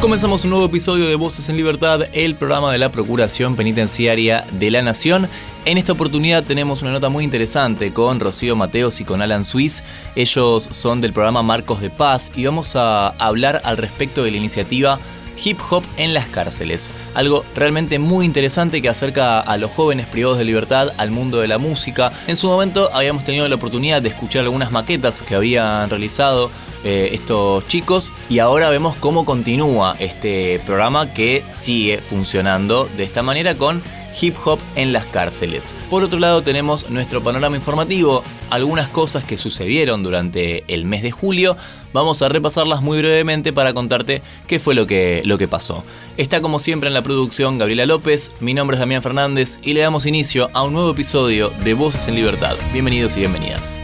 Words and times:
Comenzamos 0.00 0.44
un 0.44 0.50
nuevo 0.50 0.66
episodio 0.66 1.08
de 1.08 1.16
Voces 1.16 1.48
en 1.48 1.56
Libertad, 1.56 2.02
el 2.12 2.36
programa 2.36 2.70
de 2.70 2.78
la 2.78 2.88
Procuración 2.88 3.56
Penitenciaria 3.56 4.46
de 4.52 4.70
la 4.70 4.80
Nación. 4.80 5.28
En 5.64 5.76
esta 5.76 5.92
oportunidad 5.92 6.44
tenemos 6.44 6.82
una 6.82 6.92
nota 6.92 7.08
muy 7.08 7.24
interesante 7.24 7.92
con 7.92 8.20
Rocío 8.20 8.54
Mateos 8.54 9.00
y 9.00 9.04
con 9.04 9.22
Alan 9.22 9.44
Suiz. 9.44 9.82
Ellos 10.14 10.68
son 10.70 11.00
del 11.00 11.12
programa 11.12 11.42
Marcos 11.42 11.80
de 11.80 11.90
Paz 11.90 12.30
y 12.36 12.44
vamos 12.44 12.76
a 12.76 13.08
hablar 13.08 13.60
al 13.64 13.76
respecto 13.76 14.22
de 14.22 14.30
la 14.30 14.36
iniciativa 14.36 15.00
Hip 15.44 15.58
Hop 15.70 15.84
en 15.96 16.14
las 16.14 16.26
cárceles. 16.26 16.90
Algo 17.14 17.44
realmente 17.54 17.98
muy 17.98 18.26
interesante 18.26 18.82
que 18.82 18.88
acerca 18.88 19.40
a 19.40 19.56
los 19.56 19.72
jóvenes 19.72 20.06
privados 20.06 20.38
de 20.38 20.44
libertad 20.44 20.92
al 20.96 21.10
mundo 21.10 21.40
de 21.40 21.48
la 21.48 21.58
música. 21.58 22.12
En 22.26 22.36
su 22.36 22.48
momento 22.48 22.90
habíamos 22.92 23.24
tenido 23.24 23.48
la 23.48 23.54
oportunidad 23.54 24.02
de 24.02 24.08
escuchar 24.08 24.42
algunas 24.42 24.70
maquetas 24.70 25.22
que 25.22 25.34
habían 25.34 25.88
realizado 25.90 26.50
eh, 26.84 27.10
estos 27.12 27.66
chicos 27.66 28.12
y 28.28 28.38
ahora 28.38 28.70
vemos 28.70 28.96
cómo 28.96 29.24
continúa 29.24 29.96
este 29.98 30.60
programa 30.64 31.12
que 31.12 31.44
sigue 31.50 31.98
funcionando 31.98 32.88
de 32.96 33.02
esta 33.02 33.22
manera 33.22 33.56
con 33.56 33.82
hip 34.20 34.36
hop 34.44 34.58
en 34.76 34.92
las 34.92 35.06
cárceles. 35.06 35.74
Por 35.90 36.02
otro 36.02 36.18
lado 36.18 36.42
tenemos 36.42 36.88
nuestro 36.90 37.22
panorama 37.22 37.56
informativo, 37.56 38.22
algunas 38.50 38.88
cosas 38.88 39.24
que 39.24 39.36
sucedieron 39.36 40.02
durante 40.02 40.64
el 40.72 40.84
mes 40.84 41.02
de 41.02 41.10
julio. 41.10 41.56
Vamos 41.92 42.20
a 42.22 42.28
repasarlas 42.28 42.82
muy 42.82 42.98
brevemente 42.98 43.52
para 43.52 43.72
contarte 43.72 44.22
qué 44.46 44.58
fue 44.58 44.74
lo 44.74 44.86
que, 44.86 45.22
lo 45.24 45.38
que 45.38 45.48
pasó. 45.48 45.84
Está 46.16 46.40
como 46.40 46.58
siempre 46.58 46.88
en 46.88 46.94
la 46.94 47.02
producción 47.02 47.58
Gabriela 47.58 47.86
López, 47.86 48.32
mi 48.40 48.54
nombre 48.54 48.76
es 48.76 48.80
Damián 48.80 49.02
Fernández 49.02 49.58
y 49.62 49.72
le 49.72 49.80
damos 49.80 50.06
inicio 50.06 50.50
a 50.52 50.62
un 50.62 50.74
nuevo 50.74 50.90
episodio 50.90 51.50
de 51.50 51.74
Voces 51.74 52.08
en 52.08 52.14
Libertad. 52.14 52.56
Bienvenidos 52.72 53.16
y 53.16 53.20
bienvenidas. 53.20 53.80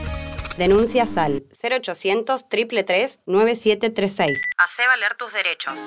Denuncia 0.56 1.06
SAL 1.06 1.44
0800 1.62 2.48
333 2.48 3.22
9736. 3.26 4.40
Hacé 4.56 4.86
valer 4.86 5.14
tus 5.16 5.32
derechos. 5.32 5.78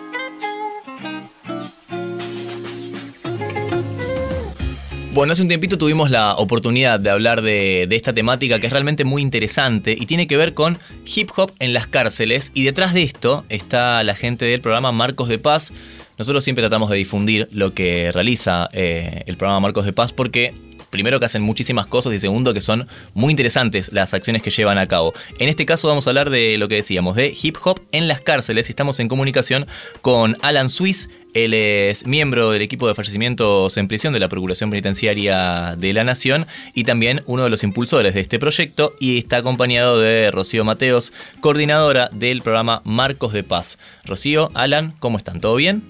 Bueno, 5.17 5.33
hace 5.33 5.41
un 5.41 5.47
tiempito 5.47 5.79
tuvimos 5.79 6.11
la 6.11 6.35
oportunidad 6.35 6.99
de 6.99 7.09
hablar 7.09 7.41
de, 7.41 7.87
esta 7.89 8.13
temática 8.13 8.59
que 8.59 8.67
es 8.67 8.71
realmente 8.71 9.03
muy 9.03 9.23
interesante 9.23 9.97
y 9.99 10.05
tiene 10.05 10.27
que 10.27 10.37
ver 10.37 10.53
con 10.53 10.77
hip 11.07 11.31
hop 11.35 11.51
en 11.57 11.73
las 11.73 11.87
cárceles. 11.87 12.51
Y 12.53 12.65
detrás 12.65 12.93
de 12.93 13.01
esto 13.01 13.43
está 13.49 14.03
la 14.03 14.13
gente 14.13 14.45
del 14.45 14.61
programa 14.61 14.91
Marcos 14.91 15.27
de 15.27 15.39
Paz. 15.39 15.73
Nosotros 16.19 16.43
siempre 16.43 16.61
tratamos 16.61 16.91
de 16.91 16.97
difundir 16.97 17.47
lo 17.51 17.73
que 17.73 18.11
realiza 18.11 18.69
eh, 18.73 19.23
el 19.25 19.37
programa 19.37 19.59
Marcos 19.59 19.85
de 19.85 19.93
Paz 19.93 20.13
porque 20.13 20.53
primero 20.97 21.19
que 21.19 21.27
hacen 21.27 21.43
muchísimas 21.43 21.85
cosas 21.85 22.11
y 22.11 22.17
segundo 22.17 22.55
que 22.55 22.59
son 22.59 22.87
muy 23.13 23.29
interesantes 23.29 23.93
las 23.93 24.15
acciones 24.15 24.41
que 24.41 24.49
llevan 24.49 24.79
a 24.79 24.87
cabo. 24.87 25.13
En 25.37 25.47
este 25.47 25.63
caso 25.63 25.87
vamos 25.87 26.07
a 26.07 26.09
hablar 26.09 26.31
de 26.31 26.57
lo 26.57 26.67
que 26.67 26.73
decíamos, 26.73 27.15
de 27.15 27.37
hip 27.39 27.55
hop 27.63 27.79
en 27.91 28.07
las 28.07 28.21
cárceles 28.21 28.67
y 28.67 28.71
estamos 28.71 28.99
en 28.99 29.07
comunicación 29.07 29.67
con 30.01 30.37
Alan 30.41 30.69
Swiss. 30.69 31.11
Él 31.35 31.53
es 31.53 32.07
miembro 32.07 32.49
del 32.49 32.63
equipo 32.63 32.87
de 32.87 32.95
fallecimientos 32.95 33.77
en 33.77 33.87
prisión 33.87 34.11
de 34.11 34.19
la 34.19 34.27
Procuración 34.27 34.71
Penitenciaria 34.71 35.75
de 35.77 35.93
la 35.93 36.03
Nación 36.03 36.47
y 36.73 36.83
también 36.83 37.21
uno 37.27 37.43
de 37.43 37.51
los 37.51 37.63
impulsores 37.63 38.15
de 38.15 38.21
este 38.21 38.39
proyecto 38.39 38.95
y 38.99 39.19
está 39.19 39.37
acompañado 39.37 39.99
de 39.99 40.31
Rocío 40.31 40.65
Mateos, 40.65 41.13
coordinadora 41.41 42.09
del 42.11 42.41
programa 42.41 42.81
Marcos 42.85 43.33
de 43.33 43.43
Paz. 43.43 43.77
Rocío, 44.03 44.49
Alan, 44.55 44.95
¿cómo 44.97 45.19
están? 45.19 45.41
¿Todo 45.41 45.57
bien? 45.57 45.83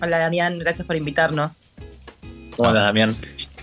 Hola 0.00 0.18
Damián, 0.18 0.60
gracias 0.60 0.86
por 0.86 0.94
invitarnos. 0.94 1.60
¿Cómo 2.56 2.68
andas, 2.68 2.84
Damián? 2.84 3.16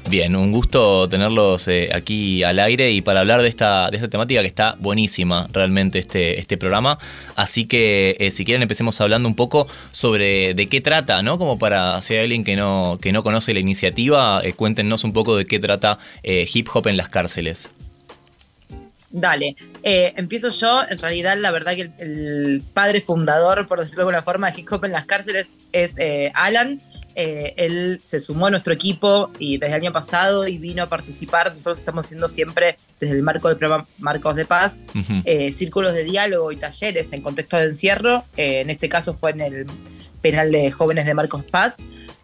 Bien, 0.09 0.37
un 0.37 0.53
gusto 0.53 1.09
tenerlos 1.09 1.67
eh, 1.67 1.89
aquí 1.93 2.41
al 2.41 2.59
aire 2.59 2.91
y 2.91 3.01
para 3.01 3.19
hablar 3.19 3.41
de 3.41 3.49
esta, 3.49 3.89
de 3.91 3.97
esta 3.97 4.07
temática 4.07 4.39
que 4.39 4.47
está 4.47 4.77
buenísima 4.79 5.47
realmente 5.51 5.99
este, 5.99 6.39
este 6.39 6.55
programa. 6.55 6.97
Así 7.35 7.65
que 7.65 8.15
eh, 8.17 8.31
si 8.31 8.45
quieren 8.45 8.61
empecemos 8.61 9.01
hablando 9.01 9.27
un 9.27 9.35
poco 9.35 9.67
sobre 9.91 10.53
de 10.53 10.67
qué 10.67 10.79
trata, 10.79 11.21
¿no? 11.23 11.37
Como 11.37 11.59
para 11.59 12.01
si 12.01 12.13
hay 12.13 12.21
alguien 12.21 12.45
que 12.45 12.55
no, 12.55 12.97
que 13.01 13.11
no 13.11 13.21
conoce 13.21 13.53
la 13.53 13.59
iniciativa, 13.59 14.39
eh, 14.45 14.53
cuéntenos 14.53 15.03
un 15.03 15.11
poco 15.11 15.35
de 15.35 15.45
qué 15.45 15.59
trata 15.59 15.99
hip 16.23 16.69
hop 16.73 16.87
en 16.87 16.95
las 16.95 17.09
cárceles. 17.09 17.69
Dale, 19.09 19.57
empiezo 19.83 20.49
yo. 20.49 20.83
En 20.89 20.99
realidad, 20.99 21.37
la 21.37 21.51
verdad 21.51 21.75
que 21.75 21.81
el, 21.81 21.91
el, 21.99 22.63
padre 22.73 23.01
fundador, 23.01 23.67
por 23.67 23.79
decirlo 23.79 23.97
de 23.97 24.01
alguna 24.03 24.21
forma, 24.21 24.51
de 24.51 24.61
hip 24.61 24.71
hop 24.71 24.85
en 24.85 24.93
las 24.93 25.05
cárceles 25.05 25.51
es 25.73 25.95
Alan. 26.33 26.79
Eh, 27.19 27.55
él 27.57 27.99
se 28.03 28.19
sumó 28.19 28.45
a 28.45 28.51
nuestro 28.51 28.71
equipo 28.71 29.31
y 29.39 29.57
desde 29.57 29.75
el 29.75 29.81
año 29.81 29.91
pasado 29.91 30.47
y 30.47 30.59
vino 30.59 30.83
a 30.83 30.85
participar. 30.85 31.49
Nosotros 31.49 31.79
estamos 31.79 32.05
haciendo 32.05 32.29
siempre, 32.29 32.77
desde 32.99 33.15
el 33.15 33.23
marco 33.23 33.47
del 33.47 33.57
programa 33.57 33.87
Marcos 33.97 34.35
de 34.35 34.45
Paz, 34.45 34.83
uh 34.93 34.99
-huh. 34.99 35.21
eh, 35.25 35.51
círculos 35.51 35.95
de 35.95 36.03
diálogo 36.03 36.51
y 36.51 36.57
talleres 36.57 37.11
en 37.13 37.23
contexto 37.23 37.57
de 37.57 37.63
encierro. 37.63 38.23
Eh, 38.37 38.59
en 38.59 38.69
este 38.69 38.87
caso 38.87 39.15
fue 39.15 39.31
en 39.31 39.41
el 39.41 39.65
penal 40.21 40.51
de 40.51 40.71
jóvenes 40.71 41.07
de 41.07 41.15
Marcos 41.15 41.43
Paz. 41.43 41.77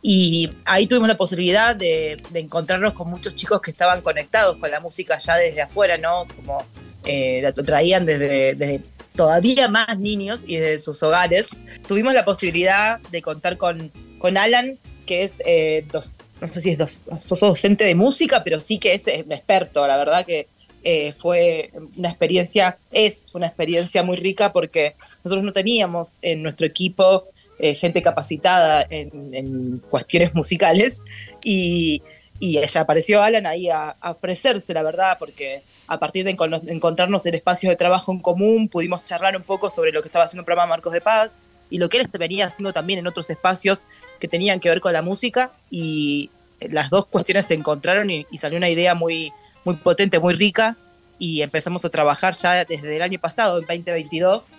Y 0.03 0.51
ahí 0.63 0.85
tuvimos 0.85 1.07
la 1.07 1.17
posibilidad 1.17 1.75
de, 1.75 2.17
de, 2.29 2.39
encontrarnos 2.39 2.93
con 2.93 3.09
muchos 3.09 3.33
chicos 3.33 3.61
que 3.61 3.71
estaban 3.71 4.01
conectados 4.01 4.57
con 4.57 4.69
la 4.69 4.79
música 4.79 5.17
ya 5.17 5.37
desde 5.37 5.63
afuera, 5.63 5.97
¿no? 5.97 6.27
Como 6.35 6.63
eh, 7.05 7.41
lo 7.41 7.63
traían 7.63 8.05
desde, 8.05 8.53
desde 8.53 8.81
todavía 9.15 9.67
más 9.69 9.97
niños 9.97 10.43
y 10.45 10.57
desde 10.57 10.79
sus 10.79 11.01
hogares. 11.01 11.47
Tuvimos 11.87 12.13
la 12.13 12.25
posibilidad 12.25 12.99
de 13.11 13.21
contar 13.23 13.57
con 13.57 13.91
con 14.23 14.37
Alan, 14.37 14.79
que 15.05 15.23
es, 15.23 15.35
eh, 15.45 15.85
dos, 15.91 16.13
no 16.39 16.47
sé 16.47 16.61
si 16.61 16.69
es 16.69 16.77
dos, 16.77 17.01
sos 17.19 17.41
docente 17.41 17.83
de 17.83 17.93
música, 17.93 18.41
pero 18.41 18.61
sí 18.61 18.77
que 18.77 18.93
es 18.93 19.05
un 19.05 19.33
experto, 19.33 19.85
la 19.85 19.97
verdad 19.97 20.25
que 20.25 20.47
eh, 20.85 21.11
fue 21.11 21.71
una 21.97 22.07
experiencia, 22.07 22.77
es 22.93 23.25
una 23.33 23.47
experiencia 23.47 24.01
muy 24.01 24.15
rica 24.15 24.53
porque 24.53 24.95
nosotros 25.25 25.43
no 25.43 25.51
teníamos 25.51 26.19
en 26.21 26.41
nuestro 26.41 26.65
equipo 26.65 27.25
eh, 27.59 27.75
gente 27.75 28.01
capacitada 28.01 28.87
en, 28.89 29.79
cuestiones 29.89 30.33
musicales 30.33 31.03
y, 31.43 32.01
y 32.39 32.59
ella 32.59 32.79
apareció 32.79 33.21
Alan 33.21 33.45
ahí 33.45 33.69
a, 33.69 33.89
a, 33.99 34.11
ofrecerse, 34.11 34.73
la 34.73 34.83
verdad, 34.83 35.17
porque 35.19 35.63
a 35.87 35.99
partir 35.99 36.23
de 36.23 36.31
encontrarnos 36.31 37.25
en 37.25 37.35
espacios 37.35 37.71
de 37.71 37.75
trabajo 37.75 38.13
en 38.13 38.19
común 38.19 38.69
pudimos 38.69 39.03
charlar 39.03 39.35
un 39.35 39.43
poco 39.43 39.69
sobre 39.69 39.91
lo 39.91 40.01
que 40.01 40.07
estaba 40.07 40.23
haciendo 40.23 40.43
el 40.43 40.45
programa 40.45 40.69
Marcos 40.69 40.93
de 40.93 41.01
Paz, 41.01 41.39
y 41.69 41.77
lo 41.77 41.89
que 41.89 41.97
él 41.97 42.07
venía 42.17 42.47
haciendo 42.47 42.73
también 42.73 42.99
en 42.99 43.07
otros 43.07 43.29
espacios 43.29 43.85
que 44.19 44.27
tenían 44.27 44.59
que 44.59 44.69
ver 44.69 44.81
con 44.81 44.93
la 44.93 45.01
música 45.01 45.51
y 45.71 46.29
las 46.59 46.89
dos 46.89 47.07
cuestiones 47.07 47.45
se 47.45 47.55
encontraron 47.55 48.09
y, 48.09 48.25
y, 48.31 48.37
salió 48.37 48.57
una 48.57 48.69
idea 48.69 48.93
muy, 48.93 49.33
muy 49.65 49.75
potente, 49.75 50.19
muy 50.19 50.33
rica 50.33 50.75
y 51.19 51.41
empezamos 51.41 51.85
a 51.85 51.89
trabajar 51.89 52.35
ya 52.35 52.65
desde 52.65 52.95
el 52.95 53.01
año 53.01 53.19
pasado, 53.19 53.59
en 53.59 53.65
2022, 53.65 54.51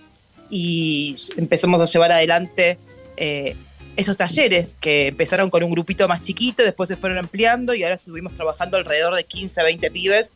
y 0.50 1.16
empezamos 1.36 1.80
a 1.80 1.84
llevar 1.84 2.12
adelante 2.12 2.78
eh, 3.16 3.56
esos 3.96 4.16
talleres 4.16 4.76
que 4.80 5.08
empezaron 5.08 5.50
con 5.50 5.62
un 5.62 5.70
grupito 5.70 6.08
más 6.08 6.20
chiquito, 6.20 6.62
después 6.62 6.88
se 6.88 6.96
fueron 6.96 7.18
ampliando 7.18 7.74
y 7.74 7.82
ahora 7.82 7.96
estuvimos 7.96 8.34
trabajando 8.34 8.76
alrededor 8.76 9.14
de 9.14 9.24
15 9.24 9.60
a 9.60 9.64
20 9.64 9.90
pibes 9.90 10.34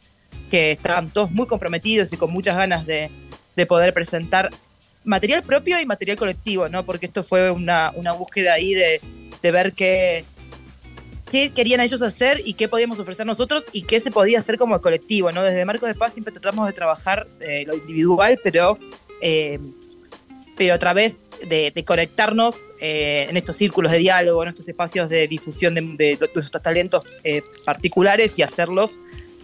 que 0.51 0.73
estaban 0.73 1.11
todos 1.11 1.31
muy 1.31 1.47
comprometidos 1.47 2.13
y 2.13 2.17
con 2.17 2.31
muchas 2.31 2.57
ganas 2.57 2.87
de, 2.87 3.11
de 3.57 3.67
poder 3.67 3.93
presentar 3.95 4.51
material 5.09 5.43
propio 5.43 5.81
y 5.81 5.87
material 5.87 6.17
colectivo, 6.17 6.69
¿no? 6.69 6.85
Porque 6.85 7.07
esto 7.07 7.25
fue 7.25 7.51
una, 7.51 7.93
una 7.97 8.13
búsqueda 8.13 8.53
ahí 8.53 8.75
de, 8.75 9.01
de 9.43 9.51
ver 9.51 9.73
qué, 9.73 10.25
qué 11.31 11.51
querían 11.51 11.81
ellos 11.81 12.03
hacer 12.03 12.43
y 12.45 12.55
qué 12.55 12.69
podíamos 12.69 12.99
ofrecer 13.01 13.27
nosotros 13.27 13.65
y 13.73 13.83
qué 13.83 14.01
se 14.01 14.11
podía 14.11 14.39
hacer 14.39 14.59
como 14.59 14.81
colectivo, 14.81 15.33
¿no? 15.33 15.43
Desde 15.43 15.65
Marcos 15.65 15.89
de 15.89 15.95
Paz 15.95 16.13
siempre 16.13 16.33
tratamos 16.33 16.67
de 16.67 16.73
trabajar 16.73 17.27
eh, 17.41 17.65
lo 17.67 17.75
individual, 17.75 18.39
pero, 18.43 18.79
eh, 19.21 19.59
pero 20.57 20.75
a 20.75 20.79
través 20.79 21.23
de, 21.49 21.73
conectarnos 21.87 22.57
eh, 22.81 23.27
en 23.29 23.37
estos 23.37 23.57
círculos 23.57 23.93
de 23.93 23.99
diálogo, 23.99 24.43
en 24.43 24.51
estos 24.51 24.69
espacios 24.69 25.09
de 25.09 25.29
difusión 25.29 25.75
de, 25.75 26.19
nuestros 26.35 26.63
talentos 26.63 27.05
particulares 27.65 28.39
y 28.39 28.43
hacerlos 28.43 28.99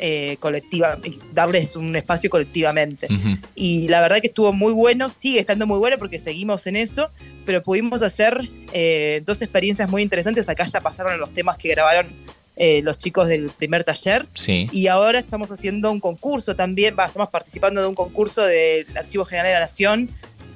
eh, 0.07 0.37
colectiva, 0.39 0.99
darles 1.33 1.77
un 1.77 1.97
espacio 1.97 2.29
colectivamente. 2.29 3.07
Uh 3.09 3.15
-huh. 3.15 3.39
Y 3.55 3.89
la 3.89 4.03
verdad 4.03 4.21
que 4.21 4.27
estuvo 4.27 4.53
muy 4.53 4.75
bueno, 4.75 5.09
sigue 5.09 5.41
estando 5.41 5.67
muy 5.67 5.79
bueno 5.79 5.97
porque 5.99 6.19
seguimos 6.19 6.67
en 6.67 6.77
eso, 6.77 7.09
pero 7.47 7.63
pudimos 7.63 8.03
hacer 8.03 8.39
eh, 8.75 9.23
dos 9.25 9.41
experiencias 9.41 9.91
muy 9.91 10.03
interesantes. 10.03 10.47
Acá 10.47 10.67
ya 10.67 10.83
pasaron 10.83 11.19
los 11.19 11.33
temas 11.33 11.57
que 11.57 11.71
grabaron 11.71 12.09
eh, 12.55 12.83
los 12.83 12.99
chicos 12.99 13.29
del 13.29 13.47
primer 13.47 13.83
taller. 13.83 14.27
Sí. 14.35 14.69
Y 14.73 14.89
ahora 14.89 15.21
estamos 15.21 15.51
haciendo 15.51 15.91
un 15.91 16.01
concurso 16.01 16.55
también, 16.55 16.95
estamos 17.07 17.31
participando 17.31 17.81
de 17.81 17.89
un 17.89 17.95
concurso 17.95 18.43
del 18.43 18.85
Archivo 18.99 19.25
General 19.25 19.47
de 19.47 19.55
la 19.55 19.61
Nación, 19.61 20.11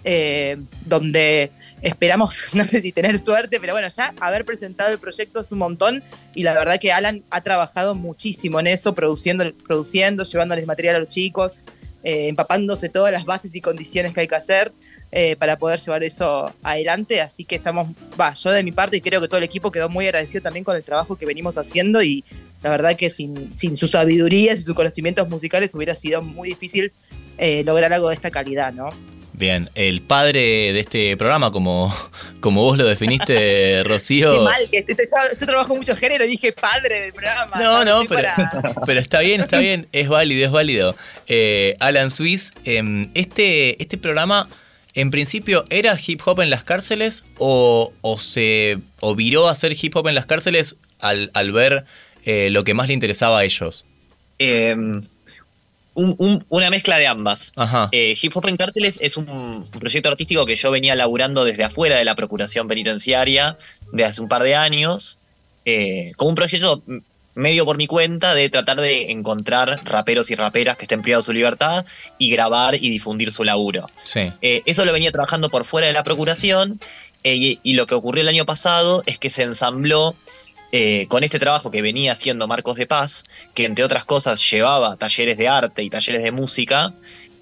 eh, 0.04 0.58
donde 0.84 1.52
esperamos, 1.82 2.36
no 2.52 2.64
sé 2.64 2.82
si 2.82 2.92
tener 2.92 3.18
suerte, 3.18 3.60
pero 3.60 3.72
bueno, 3.72 3.88
ya 3.88 4.14
haber 4.20 4.44
presentado 4.44 4.92
el 4.92 4.98
proyecto 4.98 5.40
es 5.40 5.52
un 5.52 5.58
montón 5.58 6.02
y 6.34 6.42
la 6.42 6.54
verdad 6.54 6.78
que 6.80 6.92
Alan 6.92 7.22
ha 7.30 7.40
trabajado 7.42 7.94
muchísimo 7.94 8.60
en 8.60 8.66
eso, 8.66 8.94
produciendo, 8.94 9.52
produciendo 9.66 10.22
llevándoles 10.22 10.66
material 10.66 10.96
a 10.96 10.98
los 11.00 11.08
chicos. 11.08 11.58
eh, 12.04 12.28
empapándose 12.28 12.88
todas 12.88 13.12
las 13.12 13.24
bases 13.24 13.54
y 13.56 13.60
condiciones 13.60 14.14
que 14.14 14.20
hay 14.20 14.28
que 14.28 14.36
hacer 14.36 14.72
eh, 15.10 15.36
para 15.36 15.58
poder 15.58 15.80
llevar 15.80 16.04
eso 16.04 16.54
adelante. 16.62 17.20
Así 17.20 17.44
que 17.44 17.56
estamos, 17.56 17.88
va, 18.18 18.34
yo 18.34 18.52
de 18.52 18.62
mi 18.62 18.72
parte 18.72 19.00
creo 19.00 19.20
que 19.20 19.26
todo 19.26 19.38
el 19.38 19.44
equipo 19.44 19.72
quedó 19.72 19.88
muy 19.88 20.06
agradecido 20.06 20.42
también 20.42 20.64
con 20.64 20.76
el 20.76 20.84
trabajo 20.84 21.16
que 21.16 21.26
venimos 21.26 21.58
haciendo 21.58 22.02
y 22.02 22.24
la 22.62 22.70
verdad 22.70 22.96
que 22.96 23.10
sin, 23.10 23.56
sin 23.56 23.76
sus 23.76 23.90
sabidurías 23.92 24.58
y 24.58 24.62
sus 24.62 24.74
conocimientos 24.74 25.28
musicales 25.28 25.74
hubiera 25.74 25.94
sido 25.94 26.22
muy 26.22 26.50
difícil 26.50 26.92
eh, 27.36 27.62
lograr 27.64 27.92
algo 27.92 28.08
de 28.08 28.14
esta 28.14 28.30
calidad, 28.30 28.72
¿no? 28.72 28.88
Bien, 29.38 29.70
el 29.76 30.02
padre 30.02 30.72
de 30.72 30.80
este 30.80 31.16
programa, 31.16 31.52
como, 31.52 31.94
como 32.40 32.64
vos 32.64 32.76
lo 32.76 32.84
definiste, 32.86 33.84
Rocío. 33.84 34.32
Qué 34.32 34.40
mal, 34.40 34.68
que 34.68 34.78
este, 34.78 34.96
yo, 35.40 35.46
trabajo 35.46 35.76
mucho 35.76 35.94
género 35.94 36.24
y 36.24 36.28
dije 36.28 36.52
padre 36.52 37.02
del 37.02 37.12
programa. 37.12 37.56
No, 37.56 37.84
no, 37.84 38.02
pero, 38.86 38.98
está 38.98 39.20
bien, 39.20 39.42
está 39.42 39.58
bien, 39.58 39.86
es 39.92 40.08
válido, 40.08 40.44
es 40.44 40.50
válido. 40.50 40.96
Eh, 41.28 41.76
Alan 41.78 42.10
Swiss, 42.10 42.52
em, 42.64 43.10
este, 43.14 43.80
este 43.80 43.96
programa, 43.96 44.48
en 44.94 45.12
principio, 45.12 45.64
¿era 45.70 45.96
hip 46.04 46.20
hop 46.24 46.40
en 46.40 46.50
las 46.50 46.64
cárceles 46.64 47.22
o, 47.38 47.92
se 48.18 48.78
o 48.98 49.14
viró 49.14 49.48
a 49.48 49.54
ser 49.54 49.72
hip 49.80 49.94
hop 49.94 50.08
en 50.08 50.16
las 50.16 50.26
cárceles 50.26 50.74
al, 50.98 51.30
al 51.32 51.52
ver 51.52 51.84
eh, 52.24 52.50
lo 52.50 52.64
que 52.64 52.74
más 52.74 52.88
le 52.88 52.94
interesaba 52.94 53.38
a 53.38 53.44
ellos? 53.44 53.86
Eh, 55.98 56.38
una 56.48 56.70
mezcla 56.70 56.98
de 56.98 57.06
ambas. 57.06 57.52
Eh, 57.92 58.16
Hip 58.20 58.36
Hop 58.36 58.46
en 58.46 58.56
Cárceles 58.56 58.98
es 59.02 59.16
un 59.16 59.68
proyecto 59.70 60.08
artístico 60.08 60.46
que 60.46 60.54
yo 60.54 60.70
venía 60.70 60.94
laburando 60.94 61.44
desde 61.44 61.64
afuera 61.64 61.96
de 61.96 62.04
la 62.04 62.14
Procuración 62.14 62.68
Penitenciaria 62.68 63.56
de 63.92 64.04
hace 64.04 64.20
un 64.20 64.28
par 64.28 64.42
de 64.42 64.54
años, 64.54 65.18
eh, 65.64 66.12
como 66.16 66.30
un 66.30 66.34
proyecto 66.34 66.82
medio 67.34 67.64
por 67.64 67.76
mi 67.76 67.86
cuenta 67.86 68.34
de 68.34 68.48
tratar 68.48 68.80
de 68.80 69.12
encontrar 69.12 69.80
raperos 69.84 70.30
y 70.30 70.34
raperas 70.34 70.76
que 70.76 70.84
estén 70.84 71.02
privados 71.02 71.26
de 71.26 71.26
su 71.26 71.32
libertad 71.32 71.86
y 72.18 72.30
grabar 72.30 72.74
y 72.74 72.90
difundir 72.90 73.32
su 73.32 73.44
laburo. 73.44 73.86
Eh, 74.40 74.62
eso 74.66 74.84
lo 74.84 74.92
venía 74.92 75.12
trabajando 75.12 75.48
por 75.48 75.64
fuera 75.64 75.86
de 75.86 75.92
la 75.92 76.02
Procuración 76.02 76.80
y 77.24 77.74
lo 77.74 77.84
que 77.84 77.94
ocurrió 77.94 78.22
el 78.22 78.28
año 78.28 78.46
pasado 78.46 79.02
es 79.04 79.18
que 79.18 79.28
se 79.28 79.42
ensambló 79.42 80.16
eh, 80.70 81.06
con 81.08 81.24
este 81.24 81.38
trabajo 81.38 81.70
que 81.70 81.80
venía 81.80 82.12
haciendo 82.12 82.46
Marcos 82.46 82.76
de 82.76 82.86
Paz, 82.86 83.24
que 83.54 83.64
entre 83.64 83.84
otras 83.84 84.04
cosas 84.04 84.50
llevaba 84.50 84.96
talleres 84.96 85.38
de 85.38 85.48
arte 85.48 85.82
y 85.82 85.88
talleres 85.88 86.22
de 86.22 86.30
música, 86.30 86.92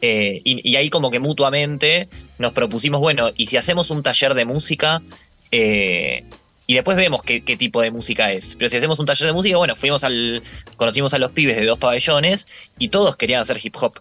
eh, 0.00 0.40
y, 0.44 0.76
ahí 0.76 0.90
como 0.90 1.10
que 1.10 1.18
mutuamente 1.18 2.08
nos 2.38 2.52
propusimos, 2.52 3.00
bueno, 3.00 3.30
y 3.36 3.46
si 3.46 3.56
hacemos 3.56 3.90
un 3.90 4.04
taller 4.04 4.34
de 4.34 4.44
música, 4.44 5.02
eh, 5.50 6.24
y 6.68 6.74
después 6.74 6.96
vemos 6.96 7.22
qué, 7.24 7.40
tipo 7.40 7.80
de 7.80 7.90
música 7.90 8.32
es. 8.32 8.54
Pero 8.56 8.68
si 8.68 8.76
hacemos 8.76 9.00
un 9.00 9.06
taller 9.06 9.26
de 9.26 9.32
música, 9.32 9.56
bueno, 9.56 9.74
fuimos 9.74 10.04
al. 10.04 10.42
conocimos 10.76 11.14
a 11.14 11.18
los 11.18 11.32
pibes 11.32 11.56
de 11.56 11.64
dos 11.64 11.78
pabellones 11.78 12.46
y 12.78 12.88
todos 12.88 13.16
querían 13.16 13.40
hacer 13.40 13.58
hip 13.62 13.74
hop. 13.80 14.00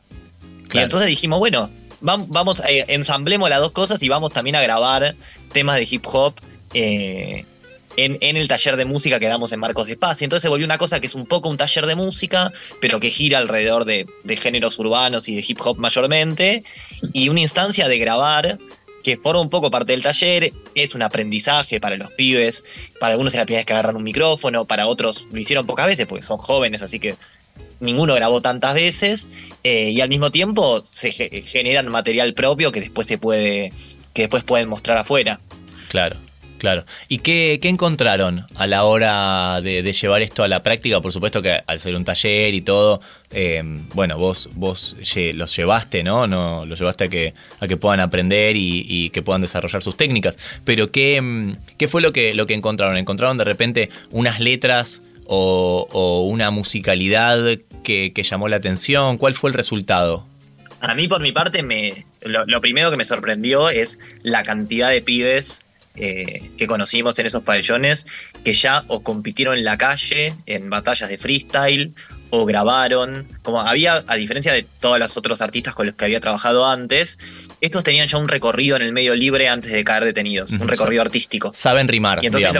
Y 0.73 0.79
entonces 0.79 1.07
dijimos, 1.07 1.39
bueno, 1.39 1.69
vamos, 2.01 2.61
ensamblemos 2.65 3.49
las 3.49 3.59
dos 3.59 3.71
cosas 3.71 4.01
y 4.01 4.09
vamos 4.09 4.33
también 4.33 4.55
a 4.55 4.61
grabar 4.61 5.15
temas 5.51 5.77
de 5.77 5.87
hip 5.89 6.05
hop 6.07 6.35
en, 7.97 8.37
el 8.37 8.47
taller 8.47 8.77
de 8.77 8.85
música 8.85 9.19
que 9.19 9.27
damos 9.27 9.51
en 9.51 9.59
Marcos 9.59 9.87
de 9.87 9.97
Paz. 9.97 10.21
Y 10.21 10.25
entonces 10.25 10.43
se 10.43 10.49
volvió 10.49 10.65
una 10.65 10.77
cosa 10.77 10.99
que 10.99 11.07
es 11.07 11.15
un 11.15 11.25
poco 11.25 11.49
un 11.49 11.57
taller 11.57 11.85
de 11.85 11.95
música, 11.95 12.51
pero 12.79 12.99
que 12.99 13.09
gira 13.09 13.37
alrededor 13.37 13.85
de, 13.85 14.07
géneros 14.37 14.77
urbanos 14.79 15.27
y 15.29 15.35
de 15.35 15.43
hip 15.47 15.59
hop 15.63 15.77
mayormente, 15.77 16.63
y 17.13 17.29
una 17.29 17.41
instancia 17.41 17.87
de 17.87 17.97
grabar 17.97 18.59
que 19.03 19.17
forma 19.17 19.41
un 19.41 19.49
poco 19.49 19.69
parte 19.69 19.91
del 19.91 20.01
taller, 20.01 20.51
es 20.73 20.95
un 20.95 21.03
aprendizaje 21.03 21.79
para 21.79 21.95
los 21.95 22.11
pibes, 22.11 22.65
para 22.99 23.13
algunos 23.13 23.33
es 23.33 23.39
la 23.39 23.45
primera 23.45 23.59
vez 23.59 23.65
que 23.67 23.73
agarran 23.73 23.95
un 23.95 24.03
micrófono, 24.03 24.65
para 24.65 24.87
otros 24.87 25.27
lo 25.31 25.39
hicieron 25.39 25.67
pocas 25.67 25.85
veces 25.85 26.07
porque 26.07 26.23
son 26.23 26.39
jóvenes, 26.39 26.81
así 26.81 26.99
que 26.99 27.15
ninguno 27.79 28.15
grabó 28.15 28.41
tantas 28.41 28.73
veces, 28.73 29.27
eh, 29.63 29.91
y 29.91 30.01
al 30.01 30.09
mismo 30.09 30.31
tiempo 30.31 30.81
se 30.81 31.11
generan 31.11 31.87
material 31.91 32.33
propio 32.33 32.71
que 32.71 32.81
después 32.81 33.05
se 33.05 33.19
puede, 33.19 33.71
que 34.13 34.23
después 34.23 34.43
pueden 34.43 34.69
mostrar 34.69 34.97
afuera. 34.97 35.39
Claro. 35.89 36.17
Claro. 36.57 36.85
¿Y 37.09 37.19
qué, 37.19 37.59
encontraron 37.63 38.45
a 38.55 38.67
la 38.67 38.85
hora 38.85 39.57
de, 39.61 39.81
llevar 39.91 40.21
esto 40.21 40.43
a 40.43 40.47
la 40.47 40.61
práctica? 40.61 41.01
Por 41.01 41.11
supuesto 41.11 41.41
que 41.41 41.59
al 41.65 41.79
ser 41.79 41.95
un 41.95 42.05
taller 42.05 42.53
y 42.53 42.61
todo, 42.61 43.01
eh, 43.31 43.61
bueno, 43.93 44.17
vos, 44.17 44.49
vos 44.53 44.95
los 45.33 45.55
llevaste, 45.55 46.03
¿no? 46.03 46.27
no 46.27 46.65
los 46.65 46.79
llevaste 46.79 47.05
a 47.05 47.07
que, 47.09 47.33
a 47.59 47.67
que 47.67 47.77
puedan 47.77 47.99
aprender 47.99 48.55
y, 48.55 49.09
que 49.09 49.21
puedan 49.21 49.41
desarrollar 49.41 49.83
sus 49.83 49.97
técnicas. 49.97 50.37
Pero 50.63 50.91
¿qué, 50.91 51.21
mm, 51.21 51.57
qué 51.77 51.87
fue 51.87 52.01
lo 52.01 52.13
que, 52.13 52.33
lo 52.33 52.45
que 52.45 52.53
encontraron? 52.53 52.97
¿Encontraron 52.97 53.37
de 53.37 53.43
repente 53.43 53.89
unas 54.11 54.39
letras 54.39 55.03
o, 55.27 56.27
una 56.29 56.51
musicalidad 56.51 57.57
que, 57.83 58.13
llamó 58.23 58.47
la 58.47 58.57
atención? 58.57 59.17
¿Cuál 59.17 59.33
fue 59.33 59.49
el 59.49 59.53
resultado? 59.55 60.25
A 60.79 60.93
mí, 60.93 61.07
por 61.07 61.21
mi 61.21 61.31
parte, 61.31 61.63
me, 61.63 62.05
lo 62.21 62.61
primero 62.61 62.91
que 62.91 62.97
me 62.97 63.05
sorprendió 63.05 63.69
es 63.69 63.97
la 64.23 64.43
cantidad 64.43 64.89
de 64.89 65.01
pibes 65.01 65.64
eh, 65.95 66.51
que 66.57 66.67
conocimos 66.67 67.17
en 67.19 67.25
esos 67.25 67.43
pabellones 67.43 68.05
que 68.43 68.53
ya 68.53 68.83
o 68.87 69.01
compitieron 69.01 69.57
en 69.57 69.63
la 69.63 69.77
calle, 69.77 70.33
en 70.45 70.69
batallas 70.69 71.09
de 71.09 71.17
freestyle, 71.17 71.93
o 72.29 72.45
grabaron. 72.45 73.27
Como 73.43 73.61
había, 73.61 74.03
a 74.07 74.15
diferencia 74.15 74.53
de 74.53 74.65
todos 74.79 74.99
los 74.99 75.17
otros 75.17 75.41
artistas 75.41 75.73
con 75.73 75.85
los 75.85 75.95
que 75.95 76.05
había 76.05 76.19
trabajado 76.19 76.67
antes, 76.67 77.17
estos 77.61 77.83
tenían 77.83 78.07
ya 78.07 78.17
un 78.17 78.27
recorrido 78.27 78.75
en 78.75 78.81
el 78.81 78.93
medio 78.93 79.15
libre 79.15 79.47
antes 79.47 79.71
de 79.71 79.83
caer 79.83 80.03
detenidos, 80.03 80.51
un 80.51 80.67
recorrido 80.67 81.01
artístico. 81.01 81.51
Saben 81.53 81.87
rimar. 81.87 82.23
Y 82.23 82.27
entonces 82.27 82.51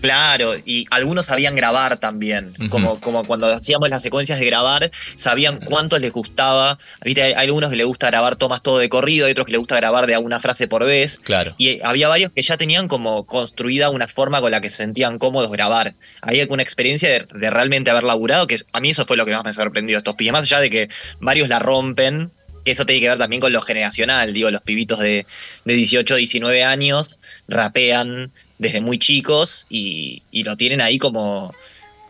Claro, 0.00 0.54
y 0.64 0.86
algunos 0.90 1.26
sabían 1.26 1.54
grabar 1.54 1.98
también, 1.98 2.52
como, 2.70 3.00
como 3.00 3.24
cuando 3.24 3.46
hacíamos 3.48 3.88
las 3.90 4.02
secuencias 4.02 4.38
de 4.38 4.46
grabar, 4.46 4.90
sabían 5.16 5.58
cuánto 5.58 5.98
les 5.98 6.12
gustaba. 6.12 6.78
Hay, 7.00 7.14
algunos 7.32 7.70
que 7.70 7.76
les 7.76 7.86
gusta 7.86 8.08
grabar 8.08 8.36
tomas 8.36 8.62
todo 8.62 8.78
de 8.78 8.88
corrido, 8.88 9.26
hay 9.26 9.32
otros 9.32 9.46
que 9.46 9.52
les 9.52 9.58
gusta 9.58 9.76
grabar 9.76 10.06
de 10.06 10.14
alguna 10.14 10.40
frase 10.40 10.68
por 10.68 10.84
vez. 10.84 11.18
Claro. 11.18 11.54
Y 11.58 11.82
había 11.82 12.08
varios 12.08 12.32
que 12.32 12.42
ya 12.42 12.56
tenían 12.56 12.88
como 12.88 13.24
construida 13.24 13.90
una 13.90 14.08
forma 14.08 14.40
con 14.40 14.50
la 14.50 14.60
que 14.60 14.70
se 14.70 14.76
sentían 14.76 15.18
cómodos 15.18 15.50
grabar. 15.50 15.94
Había 16.22 16.46
una 16.48 16.62
experiencia 16.62 17.08
de, 17.10 17.50
realmente 17.50 17.90
haber 17.90 18.04
laburado, 18.04 18.46
que 18.46 18.60
a 18.72 18.80
mí 18.80 18.90
eso 18.90 19.04
fue 19.04 19.16
lo 19.16 19.26
que 19.26 19.32
más 19.32 19.44
me 19.44 19.52
sorprendió. 19.52 19.98
Estos 19.98 20.14
pibes, 20.14 20.32
más 20.32 20.42
allá 20.44 20.60
de 20.60 20.70
que 20.70 20.88
varios 21.20 21.48
la 21.48 21.58
rompen, 21.58 22.32
eso 22.64 22.86
tiene 22.86 23.00
que 23.00 23.08
ver 23.08 23.18
también 23.18 23.40
con 23.40 23.52
lo 23.52 23.62
generacional, 23.62 24.32
digo, 24.32 24.50
los 24.50 24.62
pibitos 24.62 24.98
de, 24.98 25.26
de 25.64 25.74
18, 25.74 26.16
19 26.16 26.64
años 26.64 27.20
rapean 27.48 28.32
desde 28.58 28.80
muy 28.80 28.98
chicos 28.98 29.66
y, 29.68 30.22
lo 30.32 30.56
tienen 30.56 30.80
ahí 30.80 30.98
como, 30.98 31.54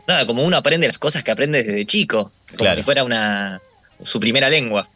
nada, 0.07 0.27
como 0.27 0.43
uno 0.43 0.57
aprende 0.57 0.87
las 0.87 0.99
cosas 0.99 1.23
que 1.23 1.31
aprende 1.31 1.63
desde 1.63 1.87
chico, 1.87 2.33
como 2.57 2.75
si 2.75 2.83
fuera 2.83 3.05
una 3.05 3.61
su 4.03 4.19
primera 4.19 4.49
lengua. 4.49 4.89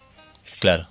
Claro. 0.60 0.86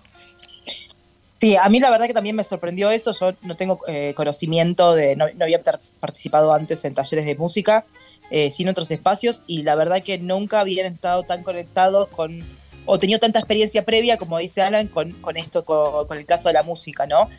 Sí, 1.41 1.57
a 1.57 1.67
mí 1.67 1.81
la 1.81 1.89
verdad 1.89 2.07
que 2.07 2.13
también 2.13 2.35
me 2.37 2.43
sorprendió 2.43 2.89
eso. 2.89 3.11
Yo 3.11 3.33
no 3.41 3.55
tengo 3.55 3.81
eh, 3.87 4.13
conocimiento 4.15 4.95
de, 4.95 5.17
no, 5.17 5.25
había 5.41 5.61
participado 5.99 6.53
antes 6.53 6.85
en 6.85 6.93
talleres 6.93 7.25
de 7.25 7.35
música, 7.35 7.85
eh, 8.31 8.49
sin 8.49 8.69
otros 8.69 8.89
espacios, 8.91 9.43
y 9.45 9.63
la 9.63 9.75
verdad 9.75 10.01
que 10.01 10.17
nunca 10.19 10.61
habían 10.61 10.85
estado 10.85 11.23
tan 11.23 11.43
conectados 11.43 12.07
con, 12.07 12.41
o 12.85 12.99
tenido 12.99 13.19
tanta 13.19 13.39
experiencia 13.39 13.85
previa, 13.85 14.17
como 14.17 14.37
dice 14.37 14.61
Alan, 14.61 14.87
con, 14.87 15.13
esto, 15.35 15.65
con, 15.65 16.17
el 16.17 16.25
caso 16.25 16.49
de 16.49 16.53
la 16.53 16.63
música, 16.63 17.05
¿no? 17.05 17.29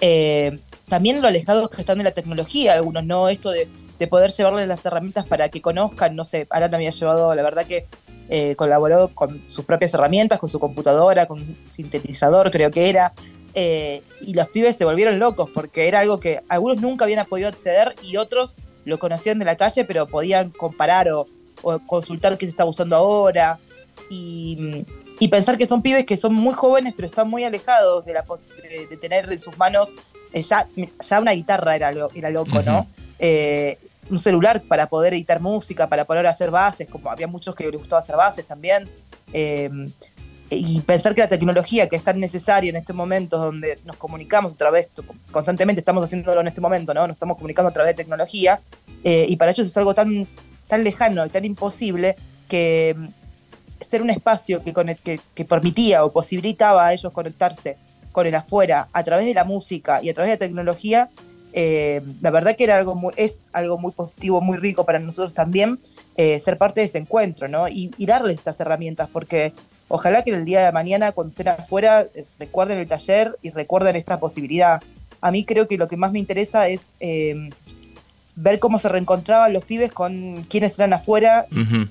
Eh, 0.00 0.58
también 0.88 1.20
lo 1.22 1.28
alejados 1.28 1.70
que 1.70 1.80
están 1.80 1.98
de 1.98 2.04
la 2.04 2.10
tecnología, 2.10 2.74
algunos, 2.74 3.04
¿no? 3.04 3.28
Esto 3.28 3.50
de, 3.50 3.68
poder 4.08 4.30
llevarles 4.30 4.66
las 4.66 4.84
herramientas 4.86 5.26
para 5.26 5.50
que 5.50 5.60
conozcan, 5.60 6.16
no 6.16 6.24
sé, 6.24 6.46
Alan 6.48 6.74
había 6.74 6.90
llevado, 6.90 7.34
la 7.34 7.42
verdad 7.42 7.66
que 7.66 7.86
eh, 8.30 8.56
colaboró 8.56 9.08
con 9.14 9.44
sus 9.50 9.66
propias 9.66 9.92
herramientas, 9.92 10.38
con 10.38 10.48
su 10.48 10.58
computadora, 10.58 11.26
con 11.26 11.40
un 11.40 11.58
sintetizador, 11.68 12.50
creo 12.50 12.70
que 12.70 12.88
era, 12.88 13.12
eh, 13.54 14.02
y 14.20 14.34
los 14.34 14.48
pibes 14.48 14.76
se 14.76 14.84
volvieron 14.84 15.18
locos 15.18 15.50
porque 15.52 15.88
era 15.88 16.00
algo 16.00 16.20
que 16.20 16.40
algunos 16.48 16.80
nunca 16.80 17.04
habían 17.04 17.26
podido 17.26 17.48
acceder 17.48 17.94
y 18.02 18.16
otros 18.16 18.56
lo 18.84 18.98
conocían 18.98 19.38
de 19.38 19.44
la 19.44 19.56
calle, 19.56 19.84
pero 19.84 20.06
podían 20.06 20.50
comparar 20.50 21.08
o, 21.10 21.26
consultar 21.86 22.38
qué 22.38 22.46
se 22.46 22.50
está 22.50 22.64
usando 22.64 22.96
ahora. 22.96 23.58
Y, 24.10 24.84
pensar 25.30 25.56
que 25.56 25.66
son 25.66 25.82
pibes 25.82 26.04
que 26.04 26.16
son 26.16 26.34
muy 26.34 26.54
jóvenes, 26.54 26.92
pero 26.96 27.06
están 27.06 27.28
muy 27.28 27.44
alejados 27.44 28.04
de, 28.04 28.14
la, 28.14 28.24
de 28.90 28.96
tener 28.96 29.30
en 29.30 29.38
sus 29.38 29.56
manos 29.56 29.92
eh, 30.32 30.42
ya, 30.42 30.66
ya 30.76 31.20
una 31.20 31.32
guitarra 31.32 31.74
era, 31.74 31.92
era 32.14 32.30
loco, 32.30 32.62
¿no? 32.62 32.86
Eh, 33.18 33.78
un 34.08 34.20
celular 34.20 34.62
para 34.62 34.88
poder 34.88 35.14
editar 35.14 35.40
música, 35.40 35.88
para 35.88 36.04
poder 36.04 36.26
hacer 36.26 36.50
bases, 36.50 36.88
como 36.88 37.10
había 37.10 37.26
muchos 37.26 37.54
que 37.54 37.64
les 37.68 37.78
gustaba 37.78 38.00
hacer 38.00 38.16
bases 38.16 38.46
también. 38.46 38.88
Eh, 39.32 39.70
y 40.52 40.80
pensar 40.80 41.14
que 41.14 41.20
la 41.20 41.28
tecnología 41.28 41.88
que 41.88 41.94
es 41.94 42.02
tan 42.02 42.18
necesaria 42.18 42.70
en 42.70 42.76
este 42.76 42.92
momento, 42.92 43.38
donde 43.38 43.78
nos 43.84 43.96
comunicamos 43.96 44.54
a 44.54 44.56
través, 44.56 44.88
constantemente 45.30 45.78
estamos 45.78 46.02
haciéndolo 46.02 46.40
en 46.40 46.48
este 46.48 46.60
momento, 46.60 46.92
¿no? 46.92 47.06
Nos 47.06 47.14
estamos 47.14 47.36
comunicando 47.36 47.68
a 47.68 47.72
través 47.72 47.92
de 47.92 48.02
tecnología, 48.02 48.60
y 49.04 49.36
para 49.36 49.52
ellos 49.52 49.68
es 49.68 49.76
algo 49.76 49.94
tan, 49.94 50.26
tan 50.66 50.82
lejano 50.82 51.24
y 51.24 51.28
tan 51.28 51.44
imposible 51.44 52.16
que 52.48 52.96
ser 53.80 54.02
un 54.02 54.10
espacio 54.10 54.62
que, 54.62 54.72
que, 55.02 55.20
que 55.34 55.44
permitía 55.44 56.04
o 56.04 56.12
posibilitaba 56.12 56.86
a 56.86 56.92
ellos 56.92 57.12
conectarse 57.12 57.76
con 58.12 58.26
el 58.26 58.34
afuera 58.34 58.88
a 58.92 59.04
través 59.04 59.26
de 59.26 59.34
la 59.34 59.44
música 59.44 60.00
y 60.02 60.10
a 60.10 60.14
través 60.14 60.30
de 60.30 60.34
la 60.36 60.46
tecnología, 60.46 61.10
eh, 61.52 62.00
la 62.20 62.30
verdad 62.30 62.56
que 62.56 62.64
era 62.64 62.76
algo 62.76 62.94
muy, 62.94 63.12
es 63.16 63.44
algo 63.52 63.78
muy 63.78 63.92
positivo, 63.92 64.40
muy 64.40 64.56
rico 64.56 64.84
para 64.84 64.98
nosotros 64.98 65.34
también, 65.34 65.80
eh, 66.16 66.38
ser 66.40 66.58
parte 66.58 66.80
de 66.80 66.86
ese 66.86 66.98
encuentro, 66.98 67.48
¿no? 67.48 67.68
Y, 67.68 67.90
darles 67.98 68.34
estas 68.34 68.60
herramientas, 68.60 69.08
porque 69.12 69.52
ojalá 69.88 70.22
que 70.22 70.30
el 70.30 70.44
día 70.44 70.64
de 70.64 70.72
mañana, 70.72 71.12
cuando 71.12 71.30
estén 71.30 71.48
afuera, 71.48 72.06
eh, 72.14 72.24
recuerden 72.38 72.78
el 72.78 72.88
taller 72.88 73.36
y 73.42 73.50
recuerden 73.50 73.96
esta 73.96 74.20
posibilidad. 74.20 74.80
A 75.20 75.30
mí 75.30 75.44
creo 75.44 75.66
que 75.66 75.76
lo 75.76 75.86
que 75.86 75.96
más 75.96 76.12
me 76.12 76.18
interesa 76.18 76.68
es 76.68 76.94
eh, 77.00 77.50
ver 78.40 78.58
cómo 78.58 78.78
se 78.78 78.88
reencontraban 78.88 79.52
los 79.52 79.64
pibes 79.64 79.92
con 79.92 80.44
quiénes 80.44 80.78
eran 80.78 80.94
afuera, 80.94 81.46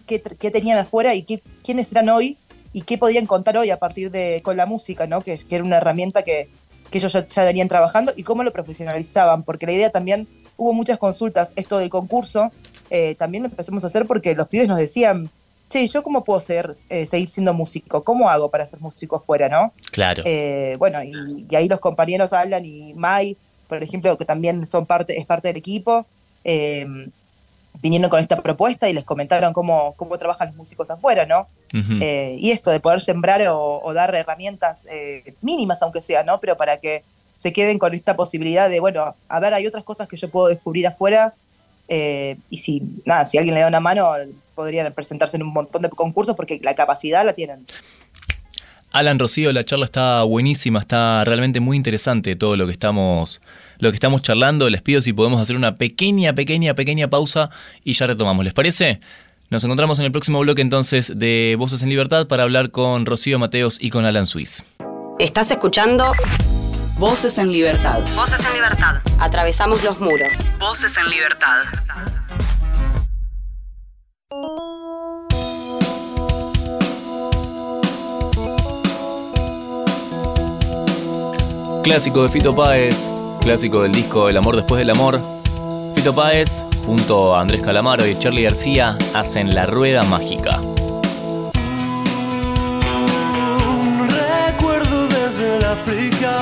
qué, 0.08 0.20
tenían 0.52 0.80
afuera 0.80 1.14
y 1.14 1.24
qué, 1.24 1.42
quiénes 1.64 1.92
eran 1.92 2.10
hoy 2.10 2.38
y 2.74 2.82
qué 2.82 2.98
podían 2.98 3.28
contar 3.28 3.58
hoy 3.58 3.70
a 3.70 3.78
partir 3.78 4.10
de 4.10 4.42
con 4.44 4.58
la 4.58 4.66
música, 4.66 5.06
¿no? 5.06 5.22
Que, 5.22 5.40
era 5.50 5.64
una 5.64 5.78
herramienta 5.78 6.24
que, 6.24 6.50
ellos 6.92 7.14
ya, 7.28 7.46
venían 7.46 7.68
trabajando 7.68 8.14
y 8.16 8.24
cómo 8.24 8.44
lo 8.44 8.52
profesionalizaban, 8.52 9.44
porque 9.44 9.68
la 9.68 9.74
idea 9.74 9.90
también, 9.92 10.28
hubo 10.58 10.74
muchas 10.74 10.98
consultas, 10.98 11.54
esto 11.56 11.78
del 11.78 11.90
concurso, 11.90 12.52
eh, 12.90 13.14
también 13.14 13.44
lo 13.44 13.50
empezamos 13.50 13.84
a 13.84 13.88
hacer 13.88 14.08
porque 14.08 14.34
los 14.34 14.48
pibes 14.48 14.68
nos 14.68 14.80
decían, 14.80 15.30
che, 15.70 15.86
¿yo 15.86 16.02
cómo 16.02 16.24
puedo 16.24 16.40
ser, 16.40 16.74
eh, 16.90 17.06
seguir 17.06 17.28
siendo 17.28 17.54
músico? 17.54 18.04
¿Cómo 18.04 18.28
hago 18.28 18.50
para 18.50 18.66
ser 18.66 18.80
músico 18.80 19.18
afuera, 19.18 19.50
no? 19.50 19.72
Claro. 19.92 20.24
Eh, 20.26 20.78
bueno, 20.80 21.04
y, 21.04 21.46
y, 21.48 21.56
ahí 21.56 21.70
los 21.70 21.80
compañeros 21.80 22.34
Alan 22.34 22.66
y 22.66 22.96
Mai, 22.96 23.38
por 23.68 23.84
ejemplo, 23.84 24.18
que 24.18 24.26
también 24.26 24.66
son 24.66 24.88
parte, 24.88 25.20
es 25.20 25.28
parte 25.28 25.50
del 25.50 25.58
equipo, 25.58 26.08
eh, 26.44 26.86
vinieron 27.82 28.10
con 28.10 28.20
esta 28.20 28.42
propuesta 28.42 28.90
y 28.90 28.94
les 28.94 29.06
comentaron 29.06 29.54
cómo, 29.54 29.94
cómo 29.96 30.18
trabajan 30.18 30.50
los 30.50 30.58
músicos 30.58 30.90
afuera, 30.90 31.26
¿no? 31.26 31.48
Eh, 31.74 32.36
y 32.40 32.52
esto 32.52 32.72
de 32.72 32.80
poder 32.80 33.00
sembrar 33.00 33.42
o, 33.50 33.94
dar 33.94 34.14
herramientas 34.16 34.88
eh, 34.90 35.36
mínimas, 35.42 35.82
aunque 35.82 36.02
sea, 36.02 36.24
¿no? 36.24 36.40
Pero 36.40 36.58
para 36.58 36.78
que 36.78 37.04
se 37.36 37.54
queden 37.54 37.80
con 37.80 37.94
esta 37.94 38.16
posibilidad 38.16 38.70
de, 38.70 38.80
bueno, 38.80 39.16
a 39.28 39.40
ver, 39.40 39.54
hay 39.54 39.66
otras 39.66 39.84
cosas 39.84 40.08
que 40.08 40.18
yo 40.18 40.30
puedo 40.30 40.48
descubrir 40.48 40.88
afuera 40.88 41.34
y 41.88 42.58
si, 42.58 42.84
nada, 43.06 43.26
si 43.26 43.38
alguien 43.38 43.56
le 43.56 43.62
da 43.62 43.68
una 43.68 43.80
mano, 43.80 44.12
podrían 44.54 44.94
presentarse 44.94 45.38
en 45.38 45.44
un 45.44 45.54
montón 45.54 45.82
de 45.82 45.90
concursos 45.90 46.36
porque 46.36 46.60
la 46.62 46.76
capacidad 46.76 47.26
la 47.26 47.34
tienen. 47.34 47.66
Alan 48.92 49.20
Rocío, 49.20 49.54
la 49.54 49.64
charla 49.64 49.86
está 49.86 50.24
buenísima, 50.24 50.80
está 50.80 51.24
realmente 51.24 51.60
muy 51.60 51.78
interesante 51.78 52.36
todo 52.36 52.56
lo 52.56 52.66
que 52.66 52.72
estamos 52.72 53.42
lo 53.78 53.92
que 53.92 53.96
estamos 53.96 54.22
charlando. 54.22 54.70
Les 54.70 54.82
pido 54.82 55.02
si 55.02 55.14
podemos 55.14 55.42
hacer 55.42 55.56
una 55.56 55.76
pequeña, 55.76 56.34
pequeña, 56.34 56.74
pequeña 56.74 57.10
pausa 57.10 57.50
y 57.84 57.94
ya 57.94 58.08
retomamos. 58.08 58.44
¿Les 58.44 58.54
parece? 58.54 59.00
Nos 59.50 59.64
encontramos 59.64 60.00
en 60.00 60.06
el 60.06 60.12
próximo 60.12 60.40
bloque 60.40 60.62
entonces 60.62 61.14
de 61.16 61.56
Voces 61.58 61.82
en 61.82 61.90
Libertad 61.90 62.28
para 62.28 62.44
hablar 62.44 62.72
con 62.72 63.06
Rocío 63.06 63.40
Mateos 63.40 63.78
y 63.82 63.90
con 63.90 64.06
Alan 64.06 64.28
Suiz. 64.28 64.64
Estás 65.18 65.52
escuchando 65.52 66.14
Voces 66.98 67.38
en 67.38 67.52
Libertad. 67.52 68.00
Voces 68.16 68.46
en 68.46 68.54
Libertad. 68.54 69.02
Atravesamos 69.20 69.84
los 69.84 70.00
muros. 70.00 70.34
Voces 70.60 70.96
en 70.98 71.10
Libertad. 71.10 72.19
Clásico 81.84 82.24
de 82.24 82.30
Fito 82.30 82.56
Páez, 82.56 83.12
clásico 83.42 83.82
del 83.82 83.92
disco 83.92 84.30
El 84.30 84.38
amor 84.38 84.56
después 84.56 84.80
del 84.80 84.90
amor. 84.90 85.20
Fito 85.96 86.14
Páez, 86.14 86.66
junto 86.86 87.36
a 87.36 87.42
Andrés 87.42 87.62
Calamaro 87.62 88.06
y 88.06 88.18
Charlie 88.20 88.44
García, 88.44 88.98
hacen 89.14 89.56
La 89.56 89.66
Rueda 89.66 90.04
Mágica. 90.04 90.60
Recuerdo 94.48 95.08
desde 95.08 95.58
el 95.58 95.64
África 95.66 96.39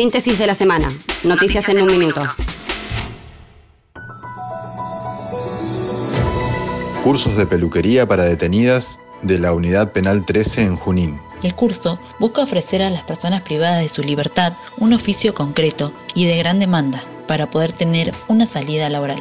Síntesis 0.00 0.38
de 0.38 0.46
la 0.46 0.54
semana. 0.54 0.88
Noticias, 1.24 1.68
en, 1.68 1.82
un, 1.82 1.98
minuto. 1.98 2.22
Cursos 7.04 7.36
de 7.36 7.44
peluquería 7.44 8.08
para 8.08 8.22
detenidas 8.22 8.98
de 9.20 9.38
la 9.38 9.52
Unidad 9.52 9.92
Penal 9.92 10.24
13 10.24 10.62
en 10.62 10.76
Junín. 10.76 11.20
El 11.42 11.54
curso 11.54 12.00
busca 12.18 12.40
ofrecer 12.40 12.80
a 12.80 12.88
las 12.88 13.02
personas 13.02 13.42
privadas 13.42 13.82
de 13.82 13.90
su 13.90 14.00
libertad 14.00 14.54
un 14.78 14.94
oficio 14.94 15.34
concreto 15.34 15.92
y 16.14 16.24
de 16.24 16.38
gran 16.38 16.58
demanda 16.58 17.04
para 17.26 17.50
poder 17.50 17.72
tener 17.72 18.14
una 18.28 18.46
salida 18.46 18.88
laboral. 18.88 19.20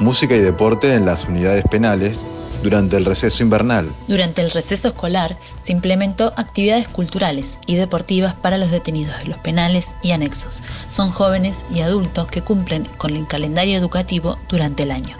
Música 0.00 0.36
y 0.36 0.40
deporte 0.40 0.92
en 0.92 1.06
las 1.06 1.24
unidades 1.24 1.64
penales 1.70 2.20
durante 2.62 2.96
el 2.96 3.04
receso 3.04 3.42
invernal. 3.42 3.92
Durante 4.08 4.42
el 4.42 4.50
receso 4.50 4.88
escolar 4.88 5.36
se 5.62 5.72
implementó 5.72 6.32
actividades 6.36 6.88
culturales 6.88 7.58
y 7.66 7.76
deportivas 7.76 8.34
para 8.34 8.58
los 8.58 8.70
detenidos 8.70 9.18
de 9.18 9.26
los 9.26 9.38
penales 9.38 9.94
y 10.02 10.12
anexos. 10.12 10.62
Son 10.88 11.10
jóvenes 11.10 11.64
y 11.74 11.80
adultos 11.80 12.26
que 12.28 12.42
cumplen 12.42 12.84
con 12.96 13.14
el 13.14 13.26
calendario 13.26 13.76
educativo 13.76 14.38
durante 14.48 14.84
el 14.84 14.90
año. 14.90 15.16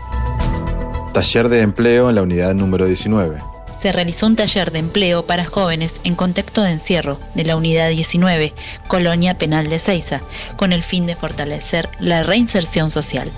Taller 1.13 1.49
de 1.49 1.61
empleo 1.61 2.09
en 2.09 2.15
la 2.15 2.23
unidad 2.23 2.55
número 2.55 2.87
19 2.87 3.53
se 3.83 3.91
realizó 3.91 4.27
un 4.27 4.37
taller 4.37 4.71
de 4.71 4.79
empleo 4.79 5.27
para 5.27 5.45
jóvenes 5.45 6.01
en 6.05 6.15
contexto 6.15 6.63
de 6.63 6.71
encierro 6.71 7.19
de 7.35 7.45
la 7.45 7.57
Unidad 7.57 7.89
19, 7.89 8.55
Colonia 8.87 9.37
Penal 9.37 9.69
de 9.69 9.81
Ceiza, 9.81 10.21
con 10.55 10.73
el 10.73 10.85
fin 10.85 11.05
de 11.05 11.17
fortalecer 11.17 11.89
la 11.99 12.23
reinserción 12.23 12.93
social. 12.93 13.29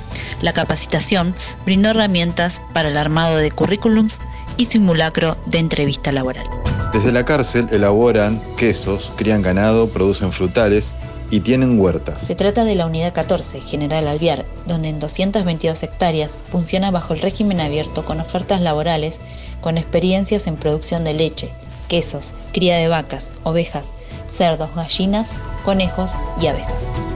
La 0.45 0.53
capacitación 0.53 1.35
brindó 1.65 1.89
herramientas 1.89 2.61
para 2.75 2.91
el 2.91 2.99
armado 2.99 3.39
de 3.39 3.51
currículums 3.51 4.19
y 4.59 4.67
simulacro 4.67 5.39
de 5.47 5.59
entrevista 5.59 6.13
laboral. 6.13 6.45
Desde 6.93 7.13
la 7.13 7.25
cárcel 7.25 7.67
elaboran 7.71 8.43
quesos, 8.59 9.11
crían 9.17 9.41
ganado, 9.41 9.89
producen 9.89 10.33
frutales 10.33 10.93
y 11.31 11.41
tienen 11.41 11.81
huertas. 11.81 12.21
Se 12.21 12.35
trata 12.35 12.65
de 12.65 12.75
la 12.75 12.85
Unidad 12.85 13.15
14, 13.15 13.63
General 13.63 14.07
Alviar, 14.07 14.45
donde 14.67 14.91
en 14.91 15.01
222 15.01 15.83
hectáreas 15.83 16.39
funciona 16.51 16.91
bajo 16.91 17.15
el 17.15 17.23
régimen 17.23 17.63
abierto 17.63 18.05
con 18.05 18.21
ofertas 18.21 18.61
laborales 18.61 19.23
con 19.63 19.79
experiencias 19.79 20.47
en 20.47 20.57
producción 20.57 21.05
de 21.05 21.15
leche, 21.15 21.49
quesos, 21.89 22.35
cría 22.53 22.77
de 22.77 22.89
vacas, 22.89 23.31
ovejas, 23.45 23.95
cerdos, 24.29 24.69
gallinas, 24.77 25.29
conejos 25.65 26.19
y 26.39 26.49
abejas. 26.49 27.14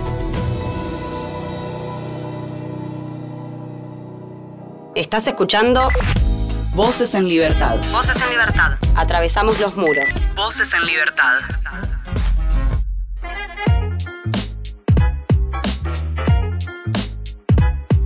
Estás 4.98 5.28
escuchando 5.28 5.86
Voces 6.74 7.14
en 7.14 7.28
Libertad. 7.28 7.76
Voces 7.92 8.20
en 8.20 8.30
Libertad. 8.30 8.72
Atravesamos 8.96 9.60
los 9.60 9.76
muros. 9.76 10.08
Voces 10.34 10.72
en 10.74 10.84
Libertad. 10.84 11.34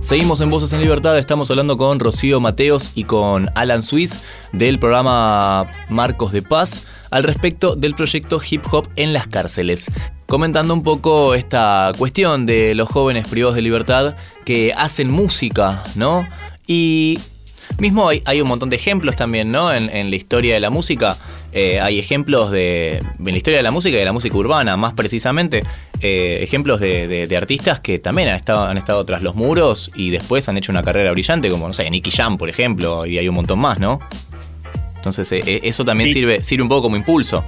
Seguimos 0.01 0.39
en 0.41 0.51
Voces 0.51 0.71
en 0.73 0.81
Libertad, 0.81 1.17
estamos 1.17 1.49
hablando 1.49 1.77
con 1.77 1.99
Rocío 1.99 2.39
Mateos 2.39 2.91
y 2.93 3.05
con 3.05 3.49
Alan 3.55 3.81
Swiss 3.81 4.19
del 4.51 4.77
programa 4.77 5.71
Marcos 5.89 6.31
de 6.31 6.43
Paz 6.43 6.83
al 7.09 7.23
respecto 7.23 7.75
del 7.75 7.95
proyecto 7.95 8.39
Hip 8.47 8.65
Hop 8.71 8.87
en 8.97 9.13
las 9.13 9.25
cárceles. 9.25 9.87
Comentando 10.27 10.75
un 10.75 10.83
poco 10.83 11.33
esta 11.33 11.91
cuestión 11.97 12.45
de 12.45 12.75
los 12.75 12.87
jóvenes 12.87 13.27
privados 13.27 13.55
de 13.55 13.63
libertad 13.63 14.15
que 14.45 14.73
hacen 14.75 15.09
música, 15.09 15.83
¿no? 15.95 16.27
Y 16.67 17.19
Mismo 17.79 18.07
hay, 18.07 18.41
un 18.41 18.47
montón 18.47 18.69
de 18.69 18.75
ejemplos 18.75 19.15
también, 19.15 19.51
¿no? 19.51 19.73
En, 19.73 20.09
la 20.09 20.15
historia 20.15 20.53
de 20.53 20.59
la 20.59 20.69
música. 20.69 21.17
Eh, 21.51 21.79
hay 21.79 21.99
ejemplos 21.99 22.51
de. 22.51 22.97
En 22.97 23.25
la 23.25 23.37
historia 23.37 23.57
de 23.57 23.63
la 23.63 23.71
música 23.71 23.95
y 23.95 23.99
de 23.99 24.05
la 24.05 24.11
música 24.11 24.35
urbana, 24.37 24.77
más 24.77 24.93
precisamente. 24.93 25.63
Eh, 25.99 26.39
ejemplos 26.41 26.79
de, 26.79 27.35
artistas 27.35 27.79
que 27.79 27.99
también 27.99 28.29
han 28.29 28.35
estado, 28.35 28.65
han 28.65 28.77
estado 28.77 29.05
tras 29.05 29.23
los 29.23 29.35
muros 29.35 29.91
y 29.95 30.11
después 30.11 30.47
han 30.49 30.57
hecho 30.57 30.71
una 30.71 30.83
carrera 30.83 31.11
brillante, 31.11 31.49
como, 31.49 31.67
no 31.67 31.73
sé, 31.73 31.89
Nicky 31.89 32.11
Jam, 32.11 32.37
por 32.37 32.49
ejemplo, 32.49 33.05
y 33.05 33.17
hay 33.17 33.27
un 33.27 33.35
montón 33.35 33.59
más, 33.59 33.79
¿no? 33.79 33.99
Entonces, 34.95 35.31
eh, 35.31 35.61
eso 35.63 35.83
también 35.83 36.13
sirve, 36.13 36.41
sirve 36.41 36.63
un 36.63 36.69
poco 36.69 36.83
como 36.83 36.95
impulso. 36.95 37.43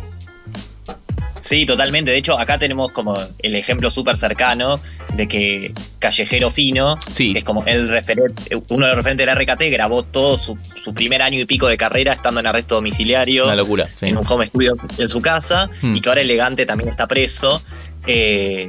Sí, 1.46 1.68
totalmente. 1.68 2.10
De 2.10 2.18
hecho, 2.18 2.40
acá 2.40 2.58
tenemos 2.58 2.92
como 2.92 3.20
el 3.38 3.54
ejemplo 3.54 3.92
súper 3.92 4.18
cercano 4.18 4.80
de 5.14 5.28
que 5.28 5.74
Callejero 6.00 6.50
Fino, 6.50 6.98
que 7.16 7.38
es 7.38 7.44
como 7.44 7.64
el 7.68 7.88
referente, 7.88 8.56
uno 8.70 8.88
de 8.88 8.96
los 8.96 8.98
referentes 8.98 9.28
del 9.28 9.36
RKT, 9.38 9.72
grabó 9.72 10.02
todo 10.02 10.40
su, 10.40 10.58
primer 10.96 11.22
año 11.22 11.40
y 11.40 11.46
pico 11.46 11.68
de 11.68 11.78
carrera 11.78 12.14
estando 12.14 12.40
en 12.40 12.48
arresto 12.48 12.74
domiciliario. 12.74 13.46
Una 13.46 13.54
locura. 13.54 13.88
En 14.02 14.18
un 14.18 14.26
home 14.28 14.48
studio 14.48 14.76
en 14.98 15.08
su 15.08 15.22
casa. 15.22 15.70
Hmm. 15.84 15.96
Y 15.96 16.02
que 16.02 16.10
ahora 16.10 16.22
Elegante 16.22 16.66
también 16.66 16.90
está 16.90 17.08
preso. 17.08 17.62
Eh, 18.08 18.68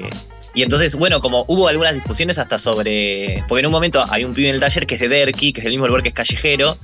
y 0.53 0.63
entonces, 0.63 0.97
bueno, 0.97 1.21
como 1.21 1.47
hubo 1.49 1.69
algunas 1.69 1.95
discusiones 1.95 2.39
hasta 2.39 2.59
sobre. 2.59 3.43
Porque 3.49 3.61
en 3.61 3.67
un 3.67 3.73
momento 3.73 4.05
hay 4.11 4.25
un 4.25 4.35
pibe 4.35 4.51
en 4.51 4.57
el 4.57 4.61
taller 4.61 4.87
que 4.87 4.97
es 4.97 5.01
de 5.01 5.09
Derky, 5.09 5.55
que 5.55 5.61
es 5.61 5.65
el 5.65 5.73
mismo 5.73 5.87
lugar 5.87 6.03
que 6.03 6.09
es 6.09 6.15
Callejero. 6.15 6.77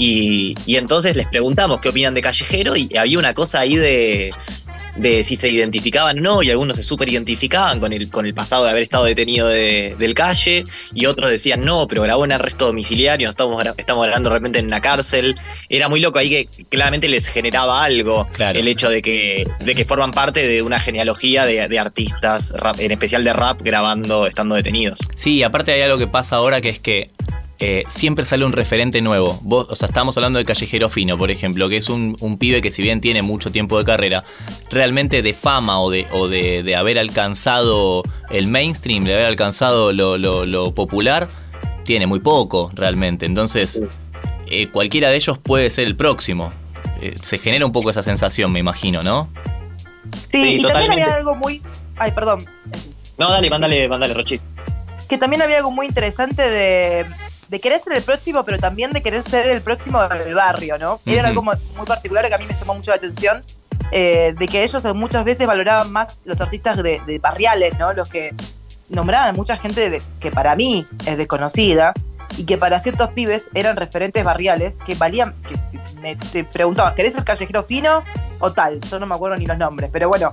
Y, 0.00 0.56
y 0.66 0.76
entonces 0.76 1.14
les 1.14 1.28
preguntamos 1.28 1.78
qué 1.78 1.90
opinan 1.90 2.14
de 2.14 2.22
Callejero. 2.22 2.74
Y 2.74 2.96
había 2.96 3.20
una 3.20 3.34
cosa 3.34 3.60
ahí 3.60 3.76
de 3.76 4.30
de 4.98 5.22
si 5.22 5.36
se 5.36 5.48
identificaban 5.48 6.18
o 6.18 6.22
no, 6.22 6.42
y 6.42 6.50
algunos 6.50 6.76
se 6.76 6.82
súper 6.82 7.08
identificaban 7.08 7.80
con 7.80 7.92
el, 7.92 8.10
con 8.10 8.26
el 8.26 8.34
pasado 8.34 8.64
de 8.64 8.70
haber 8.70 8.82
estado 8.82 9.04
detenido 9.04 9.48
del 9.48 10.14
calle, 10.14 10.64
y 10.94 11.06
otros 11.06 11.30
decían 11.30 11.62
no, 11.62 11.86
pero 11.88 12.02
grabó 12.02 12.24
en 12.24 12.32
arresto 12.32 12.66
domiciliario, 12.66 13.28
estamos, 13.28 13.64
estamos 13.76 14.04
grabando 14.04 14.30
de 14.30 14.36
repente 14.36 14.58
en 14.58 14.66
una 14.66 14.80
cárcel. 14.80 15.34
Era 15.68 15.88
muy 15.88 16.00
loco 16.00 16.18
ahí 16.18 16.30
que 16.30 16.64
claramente 16.68 17.08
les 17.08 17.28
generaba 17.28 17.82
algo 17.82 18.26
el 18.38 18.68
hecho 18.68 18.90
de 18.90 19.02
que, 19.02 19.46
de 19.60 19.74
que 19.74 19.84
forman 19.84 20.12
parte 20.12 20.46
de 20.46 20.62
una 20.62 20.80
genealogía 20.80 21.44
de, 21.44 21.78
artistas, 21.78 22.52
en 22.78 22.90
especial 22.90 23.22
de 23.22 23.32
rap, 23.32 23.62
grabando 23.62 24.26
estando 24.26 24.54
detenidos. 24.54 24.98
Sí, 25.14 25.42
aparte 25.42 25.72
hay 25.72 25.82
algo 25.82 25.98
que 25.98 26.08
pasa 26.08 26.36
ahora 26.36 26.60
que 26.60 26.70
es 26.70 26.80
que 26.80 27.08
eh, 27.60 27.82
siempre 27.88 28.24
sale 28.24 28.44
un 28.44 28.52
referente 28.52 29.00
nuevo. 29.00 29.38
Vos, 29.42 29.66
o 29.68 29.74
sea, 29.74 29.86
estamos 29.86 30.16
hablando 30.16 30.38
de 30.38 30.44
Callejero 30.44 30.88
Fino, 30.88 31.18
por 31.18 31.32
ejemplo, 31.32 31.68
que 31.68 31.76
es 31.76 31.88
un, 31.88 32.16
pibe 32.38 32.60
que 32.60 32.70
si 32.70 32.82
bien 32.82 33.00
tiene 33.00 33.22
mucho 33.22 33.50
tiempo 33.50 33.78
de 33.78 33.84
carrera, 33.84 34.24
realmente 34.70 35.22
de 35.22 35.34
fama 35.34 35.80
o 35.80 35.90
de, 35.90 36.06
o 36.12 36.28
de, 36.28 36.76
haber 36.76 36.98
alcanzado 36.98 38.04
el 38.30 38.46
mainstream, 38.46 39.04
de 39.04 39.14
haber 39.14 39.26
alcanzado 39.26 39.92
lo, 39.92 40.74
popular, 40.74 41.28
tiene 41.84 42.06
muy 42.06 42.20
poco 42.20 42.70
realmente. 42.74 43.26
Entonces, 43.26 43.82
eh, 44.46 44.68
cualquiera 44.68 45.08
de 45.10 45.16
ellos 45.16 45.38
puede 45.38 45.68
ser 45.70 45.88
el 45.88 45.96
próximo. 45.96 46.52
Eh, 47.02 47.16
se 47.20 47.38
genera 47.38 47.66
un 47.66 47.72
poco 47.72 47.90
esa 47.90 48.04
sensación, 48.04 48.52
me 48.52 48.60
imagino, 48.60 49.02
¿no? 49.02 49.28
Sí, 50.30 50.58
y 50.60 50.62
también 50.62 50.92
había 50.92 51.14
algo 51.14 51.34
muy... 51.34 51.60
Ay, 51.96 52.12
perdón. 52.12 52.44
No, 53.18 53.28
dale, 53.30 53.50
mándale, 53.50 53.88
mándale, 53.88 54.14
Rochi. 54.14 54.40
Que 55.08 55.18
también 55.18 55.42
había 55.42 55.56
algo 55.56 55.72
muy 55.72 55.86
interesante 55.86 56.42
de 56.42 57.04
de 57.48 57.60
querer 57.60 57.82
ser 57.82 57.94
el 57.94 58.02
próximo, 58.02 58.44
pero 58.44 58.58
también 58.58 58.90
de 58.90 59.02
querer 59.02 59.22
ser 59.22 59.48
el 59.48 59.60
próximo 59.62 60.06
del 60.06 60.34
barrio, 60.34 60.78
¿no? 60.78 61.00
Era 61.06 61.28
algo 61.28 61.42
muy 61.42 61.56
particular 61.86 62.28
que 62.28 62.34
a 62.34 62.38
mí 62.38 62.44
me 62.46 62.54
llamó 62.54 62.74
mucho 62.74 62.90
la 62.90 62.98
atención, 62.98 63.42
eh, 63.90 64.34
de 64.38 64.48
que 64.48 64.62
ellos 64.62 64.84
muchas 64.94 65.24
veces 65.24 65.46
valoraban 65.46 65.90
más 65.90 66.18
los 66.24 66.40
artistas 66.40 66.82
de, 66.82 67.18
barriales, 67.22 67.78
¿no? 67.78 67.92
Los 67.94 68.08
que 68.08 68.34
nombraban 68.90 69.30
a 69.30 69.32
mucha 69.32 69.56
gente 69.56 70.00
que 70.20 70.30
para 70.30 70.54
mí 70.56 70.86
es 71.06 71.16
desconocida 71.16 71.94
y 72.36 72.44
que 72.44 72.58
para 72.58 72.80
ciertos 72.80 73.10
pibes 73.10 73.48
eran 73.54 73.76
referentes 73.76 74.22
barriales 74.22 74.76
que 74.84 74.94
valían, 74.94 75.34
que 75.42 75.56
me 76.00 76.16
te 76.16 76.44
preguntaban, 76.44 76.94
¿querés 76.94 77.14
ser 77.14 77.24
callejero 77.24 77.62
fino 77.62 78.04
o 78.40 78.52
tal? 78.52 78.80
Yo 78.80 78.98
no 78.98 79.06
me 79.06 79.14
acuerdo 79.14 79.38
ni 79.38 79.46
los 79.46 79.56
nombres, 79.56 79.88
pero 79.90 80.08
bueno, 80.08 80.32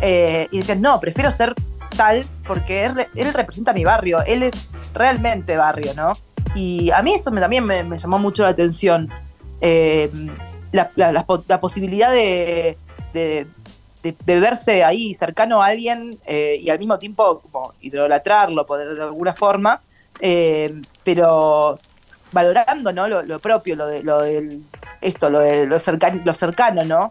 eh, 0.00 0.48
y 0.50 0.58
decían, 0.58 0.82
no, 0.82 0.98
prefiero 0.98 1.30
ser 1.30 1.54
tal 1.96 2.26
porque 2.44 2.84
él, 2.84 3.06
él 3.14 3.32
representa 3.32 3.72
mi 3.72 3.84
barrio, 3.84 4.22
él 4.26 4.42
es 4.42 4.68
realmente 4.92 5.56
barrio, 5.56 5.94
¿no? 5.94 6.14
Y 6.56 6.90
a 6.90 7.02
mí 7.02 7.14
eso 7.14 7.30
también 7.30 7.64
me, 7.64 7.98
llamó 7.98 8.18
mucho 8.18 8.42
la 8.42 8.48
atención. 8.48 9.10
Eh, 9.60 10.10
la, 10.72 11.60
posibilidad 11.60 12.10
de, 12.10 12.76
verse 14.24 14.82
ahí 14.82 15.14
cercano 15.14 15.62
a 15.62 15.66
alguien 15.66 16.18
eh, 16.26 16.58
y 16.60 16.70
al 16.70 16.78
mismo 16.78 16.98
tiempo 16.98 17.40
como 17.40 17.74
idolatrarlo 17.80 18.66
poder, 18.66 18.94
de 18.94 19.02
alguna 19.02 19.34
forma, 19.34 19.80
eh, 20.20 20.80
pero 21.04 21.78
valorando 22.32 22.92
¿no? 22.92 23.06
lo, 23.06 23.38
propio, 23.38 23.76
lo 23.76 23.86
de 23.86 24.02
lo 24.02 24.22
del, 24.22 24.62
esto, 25.00 25.30
lo 25.30 25.40
de 25.40 25.66
lo 25.66 25.78
cercano, 25.78 26.84
¿no? 26.84 27.10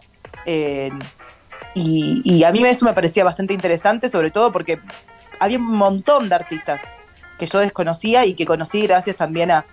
y 1.74 2.44
a 2.44 2.52
mí 2.52 2.64
eso 2.64 2.84
me 2.84 2.94
parecía 2.94 3.24
bastante 3.24 3.52
interesante, 3.52 4.08
sobre 4.08 4.30
todo 4.30 4.52
porque 4.52 4.78
había 5.40 5.58
un 5.58 5.76
montón 5.76 6.28
de 6.28 6.34
artistas 6.34 6.82
que 7.38 7.46
yo 7.46 7.58
desconocía 7.58 8.24
y 8.24 8.34
que 8.34 8.46
conocí 8.46 8.82
gracias 8.82 9.16
también 9.16 9.50
a, 9.50 9.64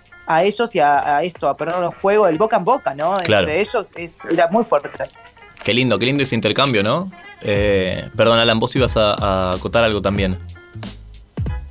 ellos 0.42 0.74
y 0.74 0.80
a, 0.80 1.22
esto, 1.22 1.48
a 1.48 1.56
poner 1.56 1.74
en 1.74 1.90
juego 1.90 2.26
el 2.26 2.38
boca 2.38 2.56
en 2.56 2.64
boca, 2.64 2.94
¿no? 2.94 3.18
Entre 3.18 3.60
ellos 3.60 3.92
es, 3.94 4.24
era 4.24 4.48
muy 4.48 4.64
fuerte. 4.64 4.90
Qué 5.62 5.74
lindo, 5.74 5.98
qué 5.98 6.06
lindo 6.06 6.22
ese 6.22 6.34
intercambio, 6.34 6.82
¿no? 6.82 7.10
Eh, 7.42 8.08
perdón, 8.16 8.38
Alan, 8.38 8.58
vos 8.58 8.74
ibas 8.74 8.96
a, 8.96 9.52
acotar 9.52 9.84
algo 9.84 10.00
también. 10.00 10.38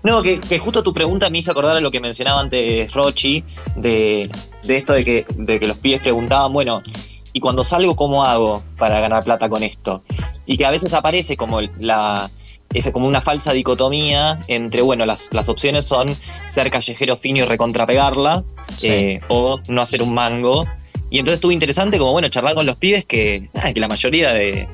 No, 0.04 0.22
que, 0.22 0.60
justo 0.60 0.84
tu 0.84 0.94
pregunta 0.94 1.30
me 1.30 1.40
hizo 1.40 1.52
acordar 1.52 1.78
a 1.78 1.80
lo 1.80 1.90
que 1.90 2.02
mencionaba 2.02 2.42
antes 2.42 2.92
Rochi, 2.94 3.44
de, 3.76 4.30
esto 4.68 4.94
de 4.94 5.04
que, 5.04 5.26
de 5.36 5.60
que 5.60 5.68
los 5.68 5.78
pibes 5.78 6.02
preguntaban, 6.02 6.52
bueno, 6.52 6.84
y 7.32 7.40
cuando 7.40 7.64
salgo, 7.64 7.96
¿cómo 7.96 8.24
hago 8.24 8.64
para 8.78 9.00
ganar 9.00 9.24
plata 9.24 9.50
con 9.50 9.64
esto? 9.64 10.04
Y 10.46 10.58
que 10.58 10.66
a 10.66 10.72
veces 10.72 10.94
aparece 10.94 11.36
como 11.36 11.62
la, 11.80 12.30
es 12.74 12.90
como 12.92 13.08
una 13.08 13.22
falsa 13.22 13.54
dicotomía 13.54 14.40
entre, 14.48 14.82
bueno, 14.82 15.06
las, 15.06 15.30
las 15.32 15.50
opciones 15.50 15.86
son 15.86 16.16
ser 16.48 16.70
callejero 16.70 17.18
fino 17.18 17.40
y 17.40 17.44
recontrapegarla, 17.44 18.44
eh, 18.82 19.20
o 19.30 19.60
no 19.68 19.82
hacer 19.82 20.02
un 20.02 20.14
mango. 20.14 20.66
Y 21.10 21.20
entonces 21.20 21.36
estuvo 21.36 21.52
interesante 21.52 22.00
como, 22.00 22.12
bueno, 22.12 22.28
charlar 22.30 22.56
con 22.56 22.66
los 22.66 22.78
pibes 22.78 23.06
que, 23.06 23.50
que 23.74 23.80
la 23.80 23.88
mayoría 23.88 24.34
de, 24.34 24.68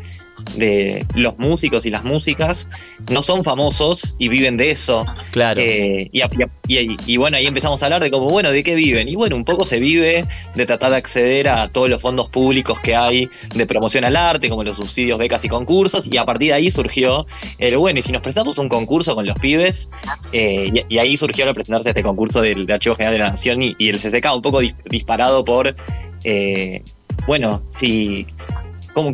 de 0.56 1.06
los 1.16 1.38
músicos 1.38 1.86
y 1.86 1.90
las 1.90 2.04
músicas 2.04 2.68
no 3.10 3.22
son 3.22 3.44
famosos 3.44 4.16
y 4.18 4.28
viven 4.30 4.58
de 4.58 4.72
eso. 4.72 5.06
Claro. 5.32 5.62
Eh, 5.62 6.10
y, 6.12 7.18
bueno, 7.18 7.38
ahí 7.38 7.48
empezamos 7.48 7.82
a 7.82 7.86
hablar 7.86 8.02
de 8.02 8.12
cómo, 8.12 8.30
bueno, 8.30 8.52
¿de 8.52 8.64
qué 8.64 8.76
viven? 8.76 9.08
Y 9.08 9.16
bueno, 9.16 9.36
un 9.36 9.46
poco 9.46 9.66
se 9.66 9.80
vive 9.80 10.26
de 10.56 10.66
tratar 10.66 10.92
de 10.92 10.98
acceder 10.98 11.48
a 11.50 11.70
todos 11.70 11.90
los 11.90 12.02
fondos 12.02 12.30
públicos 12.30 12.80
que 12.80 12.96
hay 12.96 13.30
de 13.54 13.66
promoción 13.66 14.06
al 14.06 14.16
arte, 14.16 14.50
como 14.50 14.64
los 14.64 14.78
subsidios, 14.78 15.18
becas 15.18 15.44
y 15.46 15.50
concursos. 15.50 16.08
Y 16.08 16.18
a 16.18 16.26
partir 16.26 16.50
de 16.50 16.54
ahí 16.56 16.72
surgió 16.72 17.26
el, 17.58 17.78
bueno, 17.78 18.00
y 18.00 18.02
si 18.02 18.12
nos 18.12 18.22
prestamos 18.22 18.58
un 18.58 18.70
concurso 18.70 19.16
con 19.16 19.26
los 19.26 19.38
pibes, 19.40 19.90
eh, 20.32 20.86
y, 20.88 20.98
ahí 20.98 21.18
surgió 21.18 21.48
al 21.48 21.54
presentarse 21.54 21.90
este 21.90 22.04
concurso 22.04 22.42
del, 22.42 22.70
Archivo 22.72 22.96
General 22.96 23.14
de 23.14 23.20
la 23.20 23.30
Nación 23.32 23.62
y, 23.62 23.76
el 23.80 24.00
CCK 24.00 24.36
un 24.36 24.42
poco 24.42 24.62
disparado 24.90 25.44
por... 25.44 25.76
Eh, 26.24 26.84
bueno, 27.26 27.62
si 27.72 28.26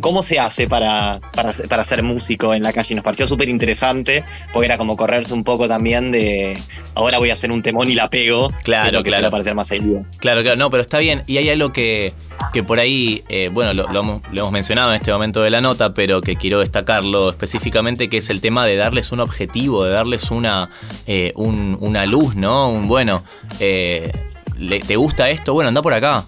cómo, 0.00 0.22
se 0.22 0.38
hace 0.38 0.68
para, 0.68 1.18
para, 1.34 1.84
ser 1.84 2.02
músico 2.02 2.54
en 2.54 2.62
la 2.62 2.72
calle. 2.72 2.94
Nos 2.94 3.04
pareció 3.04 3.26
súper 3.26 3.48
interesante, 3.48 4.24
porque 4.52 4.66
era 4.66 4.78
como 4.78 4.96
correrse 4.96 5.34
un 5.34 5.44
poco 5.44 5.68
también 5.68 6.10
de 6.10 6.58
ahora 6.94 7.18
voy 7.18 7.30
a 7.30 7.34
hacer 7.34 7.52
un 7.52 7.62
temón 7.62 7.90
y 7.90 7.94
la 7.94 8.08
pego. 8.10 8.50
Claro, 8.64 9.02
que 9.02 9.10
claro. 9.10 9.30
parecer 9.30 9.54
más 9.54 9.68
seguido. 9.68 10.04
Claro, 10.18 10.42
claro, 10.42 10.56
no, 10.56 10.70
pero 10.70 10.80
está 10.80 10.98
bien. 10.98 11.22
Y 11.26 11.38
hay 11.38 11.50
algo 11.50 11.72
que, 11.72 12.12
que 12.52 12.62
por 12.62 12.80
ahí, 12.80 13.24
eh, 13.28 13.50
bueno, 13.52 13.74
lo, 13.74 13.84
hemos, 13.88 14.52
mencionado 14.52 14.90
en 14.90 14.96
este 14.96 15.12
momento 15.12 15.42
de 15.42 15.50
la 15.50 15.60
nota, 15.60 15.94
pero 15.94 16.20
que 16.20 16.36
quiero 16.36 16.60
destacarlo 16.60 17.30
específicamente, 17.30 18.08
que 18.08 18.18
es 18.18 18.30
el 18.30 18.40
tema 18.40 18.66
de 18.66 18.76
darles 18.76 19.12
un 19.12 19.20
objetivo, 19.20 19.84
de 19.84 19.92
darles 19.92 20.30
una, 20.30 20.70
eh, 21.06 21.32
una 21.36 22.06
luz, 22.06 22.34
¿no? 22.34 22.68
Un 22.68 22.88
bueno, 22.88 23.24
eh, 23.60 24.12
¿te 24.86 24.96
gusta 24.96 25.30
esto? 25.30 25.54
Bueno, 25.54 25.68
anda 25.68 25.82
por 25.82 25.94
acá 25.94 26.24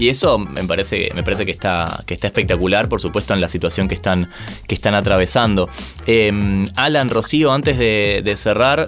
y 0.00 0.08
eso 0.08 0.38
me 0.38 0.64
parece, 0.64 1.10
me 1.14 1.22
parece 1.22 1.44
que, 1.44 1.50
está, 1.50 2.02
que 2.06 2.14
está 2.14 2.28
espectacular, 2.28 2.88
por 2.88 3.02
supuesto, 3.02 3.34
en 3.34 3.40
la 3.42 3.50
situación 3.50 3.86
que 3.86 3.94
están, 3.94 4.30
que 4.66 4.74
están 4.74 4.94
atravesando. 4.94 5.68
Em, 6.06 6.66
Alan, 6.74 7.10
Rocío, 7.10 7.52
antes 7.52 7.76
de, 7.76 8.34
cerrar, 8.36 8.86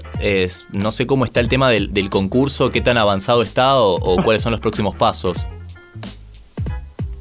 no 0.72 0.90
sé 0.90 1.06
cómo 1.06 1.26
está 1.26 1.40
el 1.40 1.50
tema 1.50 1.68
del, 1.68 2.08
concurso, 2.08 2.70
qué 2.70 2.80
tan 2.80 2.96
avanzado 2.96 3.42
está 3.42 3.76
o, 3.76 4.22
cuáles 4.22 4.40
son 4.40 4.52
los 4.52 4.60
próximos 4.60 4.96
pasos. 4.96 5.46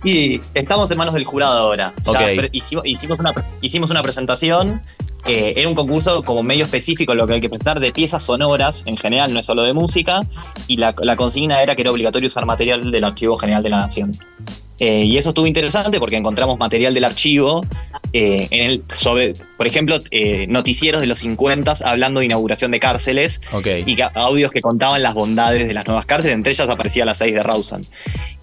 Y 0.05 0.41
estamos 0.53 0.89
en 0.89 0.97
manos 0.97 1.13
del 1.13 1.25
jurado 1.25 1.59
ahora. 1.59 1.93
hicimos, 2.53 3.19
una, 3.19 3.33
hicimos 3.59 3.89
una 3.89 4.01
presentación 4.01 4.81
era 5.25 5.69
un 5.69 5.75
concurso 5.75 6.23
como 6.23 6.43
medio 6.43 6.65
específico 6.65 7.13
lo 7.15 7.27
que 7.27 7.33
hay 7.33 7.41
que 7.41 7.49
presentar 7.49 7.79
de 7.79 7.91
piezas 7.91 8.23
sonoras, 8.23 8.83
en 8.85 8.97
general, 8.97 9.33
no 9.33 9.39
es 9.39 9.45
solo 9.45 9.63
de 9.63 9.73
música, 9.73 10.21
y 10.67 10.77
la, 10.77 10.93
consigna 11.15 11.61
era 11.61 11.75
que 11.75 11.83
era 11.83 11.91
obligatorio 11.91 12.27
usar 12.27 12.45
material 12.45 12.91
del 12.91 13.03
Archivo 13.03 13.37
General 13.37 13.63
de 13.63 13.69
la 13.69 13.77
Nación. 13.77 14.17
Eh, 14.79 15.03
y 15.05 15.17
eso 15.17 15.29
estuvo 15.29 15.45
interesante 15.45 15.99
porque 15.99 16.15
encontramos 16.15 16.57
material 16.57 16.95
del 16.95 17.03
archivo 17.03 17.63
eh, 18.13 18.47
en 18.49 18.63
el, 18.67 18.83
sobre, 18.91 19.35
por 19.55 19.67
ejemplo, 19.67 19.99
eh, 20.09 20.47
noticieros 20.49 21.01
de 21.01 21.05
los 21.05 21.19
50 21.19 21.73
hablando 21.85 22.19
de 22.19 22.25
inauguración 22.25 22.71
de 22.71 22.79
cárceles 22.79 23.41
y 23.85 23.95
audios 24.15 24.49
que 24.49 24.61
contaban 24.61 25.03
las 25.03 25.13
bondades 25.13 25.67
de 25.67 25.75
las 25.75 25.85
nuevas 25.85 26.07
cárceles, 26.07 26.33
entre 26.33 26.53
ellas 26.53 26.67
aparecía 26.67 27.05
la 27.05 27.13
6 27.13 27.31
de 27.31 27.43
Rawson. 27.43 27.85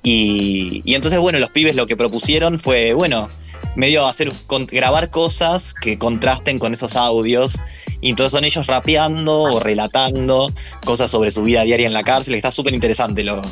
Y, 0.05 0.83
y 0.85 0.95
entonces, 0.95 1.19
bueno, 1.19 1.41
los 1.41 1.51
pibes 1.51 1.75
lo 1.75 1.89
que 1.89 1.97
propusieron 1.97 2.61
fue, 2.61 2.93
bueno, 2.93 3.29
medio 3.77 4.07
hacer 4.07 4.33
grabar 4.71 5.11
cosas 5.11 5.75
que 5.75 5.99
contrasten 5.99 6.59
con 6.59 6.75
esos 6.75 6.97
audios. 6.97 7.59
Y 8.01 8.11
entonces 8.11 8.33
son 8.33 8.45
ellos 8.45 8.67
rapeando 8.67 9.43
o 9.43 9.61
relatando 9.61 10.53
cosas 10.85 11.11
sobre 11.11 11.31
su 11.31 11.43
vida 11.43 11.63
diaria 11.63 11.87
en 11.87 11.93
la 11.93 12.03
cárcel. 12.03 12.35
Está 12.35 12.51
súper 12.51 12.75
interesante 12.75 13.25
lo, 13.25 13.43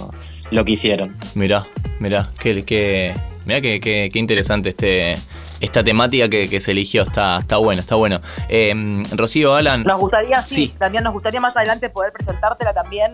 lo, 0.51 0.65
que 0.65 0.73
hicieron. 0.73 1.17
Mirá, 1.35 1.67
mirá, 1.99 2.31
qué, 2.39 2.65
qué, 2.65 3.15
mirá 3.45 3.61
qué, 3.61 4.11
interesante 4.15 4.69
este, 4.71 5.17
esta 5.61 5.83
temática 5.83 6.29
que, 6.29 6.61
se 6.61 6.71
eligió. 6.71 7.03
Está, 7.03 7.39
está 7.39 7.57
bueno, 7.57 7.81
está 7.81 7.97
bueno. 7.97 8.21
Em, 8.49 9.05
Rocío, 9.11 9.55
Alan. 9.55 9.83
Nos 9.83 9.99
gustaría, 9.99 10.47
sí, 10.47 10.73
también 10.79 11.03
nos 11.03 11.13
gustaría 11.13 11.41
más 11.41 11.57
adelante 11.57 11.89
poder 11.89 12.13
presentártela 12.13 12.73
también. 12.73 13.13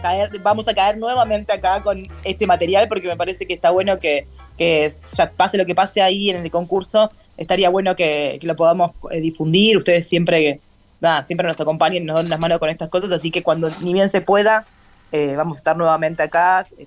Caer, 0.00 0.30
vamos 0.42 0.68
a 0.68 0.74
caer 0.74 0.96
nuevamente 0.96 1.52
acá 1.52 1.82
con 1.82 2.00
este 2.22 2.46
material 2.46 2.86
porque 2.86 3.08
me 3.08 3.16
parece 3.16 3.48
que 3.48 3.54
está 3.54 3.72
bueno 3.72 3.98
que 3.98 4.28
que 4.58 4.92
ya 5.16 5.30
pase 5.30 5.56
lo 5.56 5.64
que 5.64 5.74
pase 5.74 6.02
ahí 6.02 6.28
en 6.28 6.36
el 6.36 6.50
concurso, 6.50 7.10
estaría 7.36 7.70
bueno 7.70 7.96
que, 7.96 8.38
lo 8.42 8.56
podamos 8.56 8.90
eh, 9.10 9.20
difundir. 9.20 9.78
Ustedes 9.78 10.06
siempre, 10.06 10.60
nada, 11.00 11.24
siempre 11.24 11.46
nos 11.46 11.60
acompañen, 11.60 12.04
nos 12.04 12.16
dan 12.16 12.28
las 12.28 12.40
manos 12.40 12.58
con 12.58 12.68
estas 12.68 12.88
cosas, 12.88 13.10
así 13.12 13.30
que 13.30 13.42
cuando 13.42 13.70
ni 13.80 13.94
bien 13.94 14.08
se 14.08 14.20
pueda, 14.20 14.66
eh, 15.12 15.34
vamos 15.36 15.56
a 15.56 15.60
estar 15.60 15.76
nuevamente 15.76 16.22
acá. 16.22 16.66
Eh, 16.76 16.84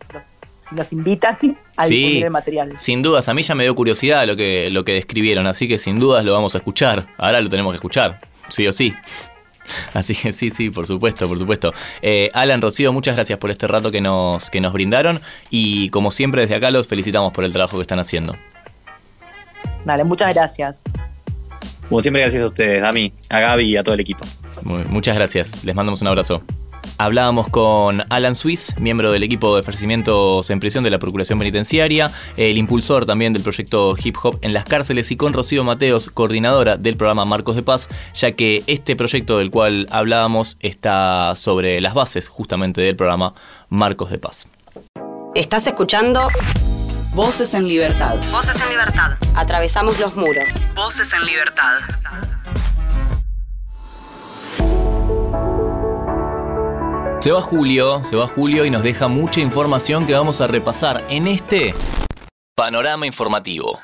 si 0.59 0.75
nos 0.75 0.93
invitan 0.93 1.37
a 1.77 1.87
difundir 1.87 2.25
el 2.25 2.29
material. 2.29 2.73
Sin 2.77 3.01
dudas, 3.01 3.27
a 3.27 3.33
mí 3.33 3.41
ya 3.41 3.55
me 3.55 3.63
dio 3.63 3.73
curiosidad 3.73 4.27
lo 4.27 4.35
que, 4.35 4.69
lo 4.69 4.85
que 4.85 4.93
describieron, 4.93 5.47
así 5.47 5.67
que 5.67 5.79
sin 5.79 5.99
dudas 5.99 6.23
lo 6.23 6.33
vamos 6.33 6.53
a 6.53 6.59
escuchar. 6.59 7.07
Ahora 7.17 7.41
lo 7.41 7.49
tenemos 7.49 7.71
que 7.71 7.77
escuchar, 7.77 8.19
sí 8.49 8.67
o 8.67 8.73
sí. 8.73 8.93
Así 9.93 10.15
que 10.15 10.33
sí, 10.33 10.49
sí, 10.49 10.69
por 10.69 10.87
supuesto, 10.87 11.27
por 11.27 11.37
supuesto. 11.37 11.73
Eh, 12.01 12.29
Alan, 12.33 12.61
Rocío, 12.61 12.93
muchas 12.93 13.15
gracias 13.15 13.39
por 13.39 13.51
este 13.51 13.67
rato 13.67 13.91
que 13.91 14.01
nos, 14.01 14.49
que 14.49 14.61
nos 14.61 14.73
brindaron 14.73 15.21
y 15.49 15.89
como 15.89 16.11
siempre 16.11 16.41
desde 16.41 16.55
acá 16.55 16.71
los 16.71 16.87
felicitamos 16.87 17.31
por 17.31 17.43
el 17.43 17.53
trabajo 17.53 17.77
que 17.77 17.83
están 17.83 17.99
haciendo. 17.99 18.35
Dale, 19.85 20.03
muchas 20.03 20.33
gracias. 20.33 20.81
Como 21.89 22.01
siempre, 22.01 22.21
gracias 22.21 22.41
a 22.43 22.45
ustedes, 22.45 22.83
a 22.83 22.91
mí, 22.93 23.11
a 23.29 23.39
Gaby 23.39 23.65
y 23.65 23.77
a 23.77 23.83
todo 23.83 23.95
el 23.95 24.01
equipo. 24.01 24.25
muchas 24.63 25.15
gracias, 25.15 25.63
les 25.63 25.75
mandamos 25.75 26.01
un 26.01 26.07
abrazo. 26.07 26.41
Hablábamos 26.97 27.47
con 27.49 28.03
Alan 28.09 28.35
Swiss, 28.35 28.75
miembro 28.79 29.11
del 29.11 29.23
equipo 29.23 29.53
de 29.53 29.61
ofrecimientos 29.61 30.49
en 30.49 30.59
prisión 30.59 30.83
de 30.83 30.89
la 30.89 30.99
Procuración 30.99 31.39
Penitenciaria, 31.39 32.11
el 32.37 32.57
impulsor 32.57 33.05
también 33.05 33.33
del 33.33 33.43
proyecto 33.43 33.95
Hip 34.01 34.15
Hop 34.23 34.39
en 34.41 34.53
las 34.53 34.65
cárceles 34.65 35.11
y 35.11 35.17
con 35.17 35.33
Rocío 35.33 35.63
Mateos, 35.63 36.09
coordinadora 36.09 36.77
del 36.77 36.97
programa 36.97 37.25
Marcos 37.25 37.55
de 37.55 37.63
Paz, 37.63 37.89
ya 38.13 38.33
que 38.33 38.63
este 38.67 38.95
proyecto 38.95 39.37
del 39.37 39.51
cual 39.51 39.87
hablábamos 39.91 40.57
está 40.59 41.35
sobre 41.35 41.81
las 41.81 41.93
bases 41.93 42.27
justamente 42.27 42.81
del 42.81 42.95
programa 42.95 43.33
Marcos 43.69 44.11
de 44.11 44.19
Paz. 44.19 44.47
Estás 45.33 45.65
escuchando 45.67 46.27
Voces 47.13 47.53
en 47.53 47.67
Libertad. 47.67 48.15
Voces 48.31 48.61
en 48.61 48.69
Libertad. 48.69 49.17
Atravesamos 49.35 49.99
los 49.99 50.15
muros. 50.15 50.47
Voces 50.75 51.11
en 51.13 51.25
Libertad. 51.25 51.79
Se 57.21 57.31
va 57.31 57.39
Julio, 57.39 58.03
se 58.03 58.15
va 58.15 58.27
Julio 58.27 58.65
y 58.65 58.71
nos 58.71 58.81
deja 58.81 59.07
mucha 59.07 59.41
información 59.41 60.07
que 60.07 60.13
vamos 60.15 60.41
a 60.41 60.47
repasar 60.47 61.05
en 61.07 61.27
este 61.27 61.75
panorama 62.55 63.05
informativo. 63.05 63.77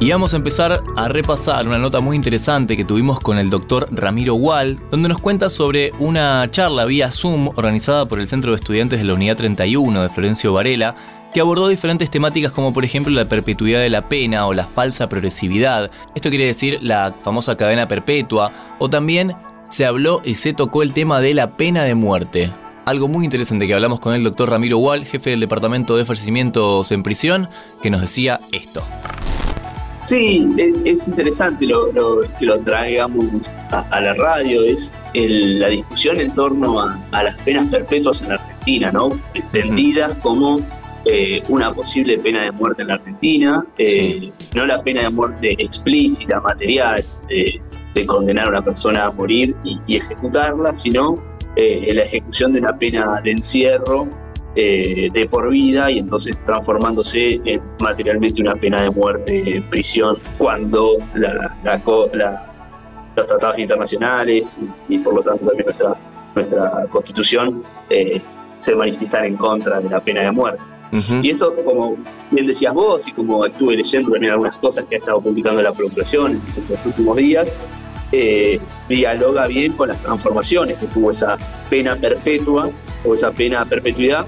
Y 0.00 0.10
vamos 0.10 0.34
a 0.34 0.36
empezar 0.36 0.82
a 0.96 1.06
repasar 1.06 1.68
una 1.68 1.78
nota 1.78 2.00
muy 2.00 2.16
interesante 2.16 2.76
que 2.76 2.84
tuvimos 2.84 3.20
con 3.20 3.38
el 3.38 3.48
doctor 3.48 3.86
Ramiro 3.92 4.34
Wall, 4.34 4.80
donde 4.90 5.08
nos 5.08 5.18
cuenta 5.18 5.48
sobre 5.48 5.92
una 6.00 6.50
charla 6.50 6.84
vía 6.84 7.12
Zoom 7.12 7.50
organizada 7.54 8.08
por 8.08 8.18
el 8.18 8.26
Centro 8.26 8.50
de 8.50 8.56
Estudiantes 8.56 8.98
de 8.98 9.04
la 9.04 9.14
Unidad 9.14 9.36
31 9.36 10.02
de 10.02 10.08
Florencio 10.08 10.52
Varela, 10.52 10.96
que 11.32 11.42
abordó 11.42 11.68
diferentes 11.68 12.10
temáticas 12.10 12.50
como 12.50 12.72
por 12.72 12.84
ejemplo 12.84 13.12
la 13.14 13.28
perpetuidad 13.28 13.78
de 13.78 13.88
la 13.88 14.08
pena 14.08 14.48
o 14.48 14.52
la 14.52 14.66
falsa 14.66 15.08
progresividad, 15.08 15.92
esto 16.16 16.28
quiere 16.28 16.46
decir 16.46 16.80
la 16.82 17.14
famosa 17.22 17.56
cadena 17.56 17.86
perpetua, 17.86 18.50
o 18.80 18.90
también 18.90 19.36
se 19.74 19.84
habló 19.84 20.22
y 20.24 20.36
se 20.36 20.52
tocó 20.52 20.84
el 20.84 20.92
tema 20.92 21.20
de 21.20 21.34
la 21.34 21.56
pena 21.56 21.82
de 21.82 21.96
muerte. 21.96 22.52
Algo 22.84 23.08
muy 23.08 23.24
interesante 23.24 23.66
que 23.66 23.74
hablamos 23.74 23.98
con 23.98 24.14
el 24.14 24.22
doctor 24.22 24.48
Ramiro 24.48 24.78
Wall, 24.78 25.04
jefe 25.04 25.30
del 25.30 25.40
Departamento 25.40 25.96
de 25.96 26.04
Fallecimientos 26.04 26.92
en 26.92 27.02
Prisión, 27.02 27.48
que 27.82 27.90
nos 27.90 28.00
decía 28.00 28.38
esto. 28.52 28.84
Sí, 30.06 30.48
es, 30.84 31.08
interesante 31.08 31.66
lo, 31.66 31.90
que 32.38 32.46
lo 32.46 32.60
traigamos 32.60 33.56
a, 33.72 34.00
la 34.00 34.14
radio, 34.14 34.62
es 34.62 34.96
la 35.12 35.70
discusión 35.70 36.20
en 36.20 36.32
torno 36.34 36.78
a, 36.78 36.96
las 37.10 37.36
penas 37.38 37.66
perpetuas 37.68 38.22
en 38.22 38.30
Argentina, 38.30 38.92
¿no? 38.92 39.18
Entendidas 39.34 40.14
como 40.22 40.60
eh, 41.04 41.42
una 41.48 41.74
posible 41.74 42.16
pena 42.18 42.44
de 42.44 42.52
muerte 42.52 42.82
en 42.82 42.88
la 42.88 42.94
Argentina, 42.94 43.66
eh, 43.78 44.30
no 44.54 44.66
la 44.66 44.80
pena 44.84 45.02
de 45.02 45.10
muerte 45.10 45.56
explícita, 45.58 46.38
material, 46.40 47.04
de, 47.28 47.60
de 47.94 48.06
condenar 48.06 48.46
a 48.46 48.50
una 48.50 48.62
persona 48.62 49.06
a 49.06 49.12
morir 49.12 49.54
y, 49.64 49.96
ejecutarla, 49.96 50.74
sino 50.74 51.22
eh, 51.56 51.94
la 51.94 52.02
ejecución 52.02 52.52
de 52.52 52.58
una 52.58 52.76
pena 52.76 53.20
de 53.22 53.30
encierro 53.30 54.08
eh, 54.56 55.08
de 55.12 55.26
por 55.26 55.50
vida 55.50 55.90
y 55.90 55.98
entonces 55.98 56.42
transformándose 56.44 57.40
en 57.44 57.60
materialmente 57.80 58.40
una 58.40 58.54
pena 58.54 58.82
de 58.82 58.90
muerte 58.90 59.56
en 59.56 59.62
prisión 59.64 60.16
cuando 60.38 60.98
los 61.14 63.26
tratados 63.26 63.58
internacionales 63.58 64.60
y, 64.88 64.98
por 64.98 65.14
lo 65.14 65.22
tanto 65.22 65.46
también 65.46 65.66
nuestra, 65.66 65.96
nuestra 66.34 66.86
constitución 66.90 67.64
eh, 67.90 68.20
se 68.60 68.76
manifiestan 68.76 69.24
en 69.24 69.36
contra 69.36 69.80
de 69.80 69.90
la 69.90 70.00
pena 70.00 70.22
de 70.22 70.30
muerte. 70.30 70.62
Y 71.22 71.30
esto, 71.30 71.56
como 71.64 71.96
bien 72.30 72.46
decías 72.46 72.72
vos, 72.72 73.08
y 73.08 73.10
como 73.10 73.44
estuve 73.44 73.74
leyendo 73.74 74.12
también 74.12 74.32
algunas 74.32 74.56
cosas 74.58 74.84
que 74.84 74.94
ha 74.94 74.98
estado 74.98 75.20
publicando 75.20 75.60
la 75.60 75.72
Procuración 75.72 76.32
en 76.32 76.40
los 76.70 76.86
últimos 76.86 77.16
días, 77.16 77.52
eh, 78.14 78.60
dialoga 78.88 79.46
bien 79.46 79.72
con 79.72 79.88
las 79.88 80.00
transformaciones 80.00 80.78
que 80.78 80.86
tuvo 80.86 81.10
esa 81.10 81.36
pena 81.68 81.96
perpetua 81.96 82.70
o 83.04 83.14
esa 83.14 83.32
pena 83.32 83.64
perpetuidad, 83.64 84.26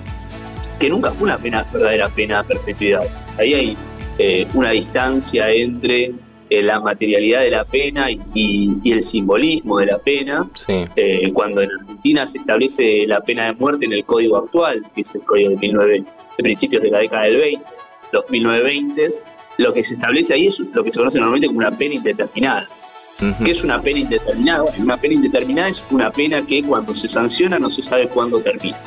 que 0.81 0.91
nunca 0.91 1.13
fue 1.13 1.25
una 1.25 1.39
pena, 1.39 1.65
verdadera 1.73 2.09
pena 2.09 2.43
perpetuidad. 2.43 3.03
Ahí 3.39 3.55
hay 3.55 3.77
eh, 4.19 4.47
una 4.55 4.71
distancia 4.71 5.51
entre 5.51 6.15
eh, 6.49 6.63
la 6.63 6.81
materialidad 6.81 7.43
de 7.43 7.51
la 7.51 7.65
pena 7.65 8.07
y, 8.11 8.91
el 8.91 9.03
simbolismo 9.03 9.79
de 9.79 9.87
la 9.87 9.99
pena. 9.99 10.49
Eh, 10.69 11.31
cuando 11.33 11.61
en 11.61 11.71
Argentina 11.81 12.27
se 12.27 12.39
establece 12.39 13.07
la 13.07 13.21
pena 13.21 13.47
de 13.47 13.53
muerte 13.53 13.85
en 13.87 13.93
el 13.93 14.05
código 14.05 14.37
actual, 14.37 14.85
que 14.95 15.03
es 15.03 15.15
el 15.15 15.23
código 15.23 15.51
de, 15.51 15.57
19, 15.57 16.05
de 16.39 16.43
principios 16.43 16.83
de 16.83 16.91
la 16.91 17.01
década 17.01 17.25
del 17.25 17.37
20, 17.37 17.65
los 18.13 18.25
1920s, 18.27 19.27
lo 19.59 19.73
que 19.73 19.83
se 19.83 19.95
establece 19.95 20.35
ahí 20.35 20.47
es 20.49 20.61
lo 20.61 20.85
que 20.85 20.91
se 20.91 20.99
conoce 20.99 21.19
normalmente 21.19 21.47
como 21.49 21.59
una 21.59 21.71
pena 21.71 21.95
indeterminada. 21.95 22.69
¿Qué 23.19 23.51
es 23.51 23.65
una 23.65 23.81
pena 23.81 24.01
indeterminada? 24.01 24.65
una 24.79 24.97
pena 24.97 25.15
indeterminada 25.15 25.69
es 25.69 25.85
una 25.91 26.11
pena 26.11 26.45
que 26.45 26.63
cuando 26.63 26.95
se 26.95 27.09
sanciona 27.09 27.59
no 27.59 27.71
se 27.71 27.83
sabe 27.83 28.09
cuándo 28.09 28.41
termina. 28.41 28.79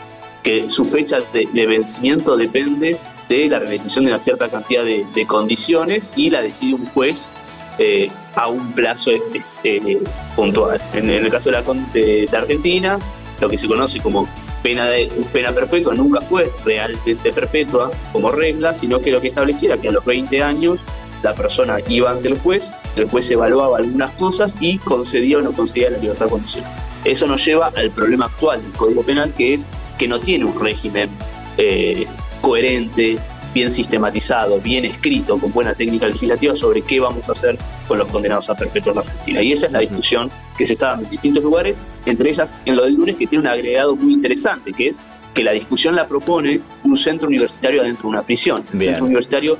Que 0.44 0.70
su 0.70 0.86
fecha 0.86 1.20
de 1.34 1.66
vencimiento 1.66 2.38
depende 2.38 2.98
de 3.30 3.48
la 3.48 3.60
realización 3.60 4.06
de 4.06 4.12
una 4.12 4.20
cierta 4.20 4.50
cantidad 4.50 4.84
de, 4.84 5.26
condiciones 5.28 6.12
y 6.16 6.30
la 6.30 6.42
decide 6.42 6.74
un 6.74 6.86
juez 6.88 7.30
eh, 7.78 8.10
a 8.36 8.48
un 8.48 8.74
plazo 8.74 9.12
este, 9.12 10.00
puntual. 10.36 10.82
En, 10.94 11.10
el 11.10 11.30
caso 11.30 11.52
de 11.52 11.62
la, 11.62 11.64
de, 11.94 12.30
Argentina, 12.36 13.00
lo 13.40 13.48
que 13.48 13.58
se 13.58 13.68
conoce 13.68 14.00
como 14.00 14.28
pena, 14.64 14.88
de, 14.88 15.10
pena 15.32 15.52
perpetua 15.52 15.94
nunca 15.94 16.22
fue 16.22 16.52
realmente 16.66 17.32
perpetua 17.32 17.92
como 18.12 18.32
regla, 18.32 18.74
sino 18.74 19.00
que 19.00 19.12
lo 19.12 19.22
que 19.22 19.30
establecía 19.30 19.78
que 19.78 19.90
a 19.90 19.92
los 19.92 20.04
20 20.04 20.42
años 20.42 20.82
la 21.24 21.34
persona 21.34 21.78
iba 21.88 22.12
ante 22.12 22.30
el 22.30 22.40
juez, 22.40 22.76
el 22.96 23.10
juez 23.10 23.30
evaluaba 23.32 23.78
algunas 23.78 24.12
cosas 24.12 24.58
y 24.60 24.78
concedía 24.80 25.40
o 25.40 25.42
no 25.42 25.52
concedía 25.52 25.90
la 25.90 25.98
libertad 25.98 26.30
condicional. 26.30 26.72
Eso 27.06 27.28
nos 27.28 27.44
lleva 27.46 27.72
al 27.76 27.92
problema 27.92 28.26
actual 28.26 28.62
del 28.62 28.72
Código 28.74 29.04
Penal, 29.04 29.34
que 29.38 29.54
es 29.54 29.70
que 29.98 30.08
no 30.08 30.20
tiene 30.20 30.46
un 30.46 30.60
régimen 30.60 31.10
eh, 31.58 32.06
coherente, 32.42 33.18
bien 33.54 33.72
sistematizado, 33.72 34.60
bien 34.60 34.86
escrito, 34.86 35.38
con 35.38 35.52
buena 35.52 35.74
técnica 35.74 36.08
legislativa 36.08 36.56
sobre 36.56 36.82
qué 36.82 37.00
vamos 37.00 37.28
a 37.28 37.32
hacer 37.32 37.58
con 37.88 37.98
los 37.98 38.08
condenados 38.10 38.50
a 38.50 38.56
perpetuar 38.56 38.96
la 38.96 39.02
Argentina. 39.02 39.42
Y 39.42 39.54
esa 39.54 39.66
es 39.68 39.72
la 39.72 39.80
discusión 39.80 40.30
que 40.58 40.66
se 40.66 40.74
está 40.74 40.90
dando 40.90 41.06
en 41.06 41.12
distintos 41.12 41.44
lugares, 41.44 41.82
entre 42.06 42.30
ellas 42.30 42.56
en 42.66 42.76
lo 42.76 42.84
del 42.84 42.96
lunes, 42.96 43.18
que 43.18 43.28
tiene 43.28 43.44
un 43.44 43.50
agregado 43.50 43.96
muy 43.96 44.14
interesante, 44.14 44.72
que 44.74 44.90
es 44.90 45.02
que 45.34 45.44
la 45.44 45.52
discusión 45.52 45.96
la 45.96 46.08
propone 46.08 46.62
un 46.84 46.96
centro 46.96 47.28
universitario 47.28 47.82
adentro 47.82 48.04
de 48.04 48.10
una 48.10 48.24
prisión. 48.24 48.64
El 48.74 48.80
centro 48.80 49.06
universitario 49.06 49.58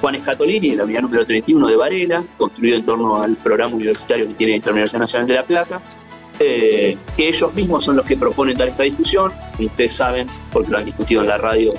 Juan 0.00 0.14
Escatolini, 0.14 0.70
de 0.70 0.76
la 0.76 0.84
unidad 0.84 1.02
número 1.02 1.24
31 1.24 1.68
de 1.68 1.76
Varela, 1.76 2.24
construido 2.36 2.76
en 2.76 2.84
torno 2.84 3.22
al 3.22 3.36
programa 3.36 3.74
universitario 3.74 4.28
que 4.28 4.34
tiene 4.34 4.60
la 4.64 4.72
Universidad 4.72 5.00
Nacional 5.00 5.28
de 5.28 5.34
La 5.34 5.42
Plata, 5.44 5.80
eh, 6.38 6.96
que 7.16 7.28
ellos 7.28 7.52
mismos 7.54 7.84
son 7.84 7.96
los 7.96 8.06
que 8.06 8.16
proponen 8.16 8.56
dar 8.56 8.68
esta 8.68 8.82
discusión. 8.82 9.32
Ustedes 9.58 9.92
saben, 9.92 10.26
porque 10.52 10.70
lo 10.70 10.78
han 10.78 10.84
discutido 10.84 11.20
en 11.20 11.28
la 11.28 11.38
radio 11.38 11.74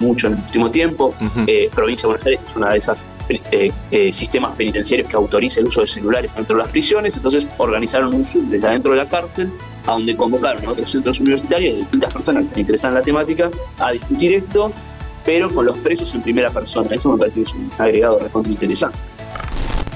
mucho 0.00 0.26
en 0.26 0.34
el 0.34 0.38
último 0.40 0.70
tiempo. 0.70 1.14
Eh, 1.46 1.70
Provincia 1.74 2.02
de 2.02 2.08
Buenos 2.08 2.26
Aires 2.26 2.40
es 2.46 2.56
una 2.56 2.70
de 2.70 2.78
esas 2.78 3.06
eh, 3.28 3.72
eh, 3.90 4.12
sistemas 4.12 4.54
penitenciarios 4.56 5.08
que 5.08 5.16
autoriza 5.16 5.60
el 5.60 5.66
uso 5.66 5.80
de 5.80 5.86
celulares 5.86 6.34
dentro 6.34 6.56
de 6.56 6.62
las 6.62 6.70
prisiones, 6.70 7.16
entonces 7.16 7.44
organizaron 7.58 8.14
un 8.14 8.24
Zoom 8.24 8.50
desde 8.50 8.66
adentro 8.66 8.92
de 8.92 8.98
la 8.98 9.08
cárcel, 9.08 9.50
a 9.86 9.92
donde 9.92 10.16
convocaron 10.16 10.64
a 10.66 10.70
otros 10.70 10.90
centros 10.90 11.20
universitarios 11.20 11.74
de 11.74 11.80
distintas 11.80 12.12
personas 12.12 12.42
que 12.42 12.48
están 12.48 12.60
interesadas 12.60 12.94
en 12.94 13.00
la 13.00 13.04
temática 13.04 13.50
a 13.78 13.92
discutir 13.92 14.32
esto, 14.34 14.72
pero 15.26 15.52
con 15.52 15.66
los 15.66 15.76
presos 15.78 16.14
en 16.14 16.22
primera 16.22 16.50
persona. 16.50 16.94
Eso 16.94 17.12
me 17.12 17.18
parece 17.18 17.42
que 17.42 17.42
es 17.42 17.52
un 17.52 17.70
agregado 17.76 18.20
bastante 18.20 18.48
interesante. 18.50 18.96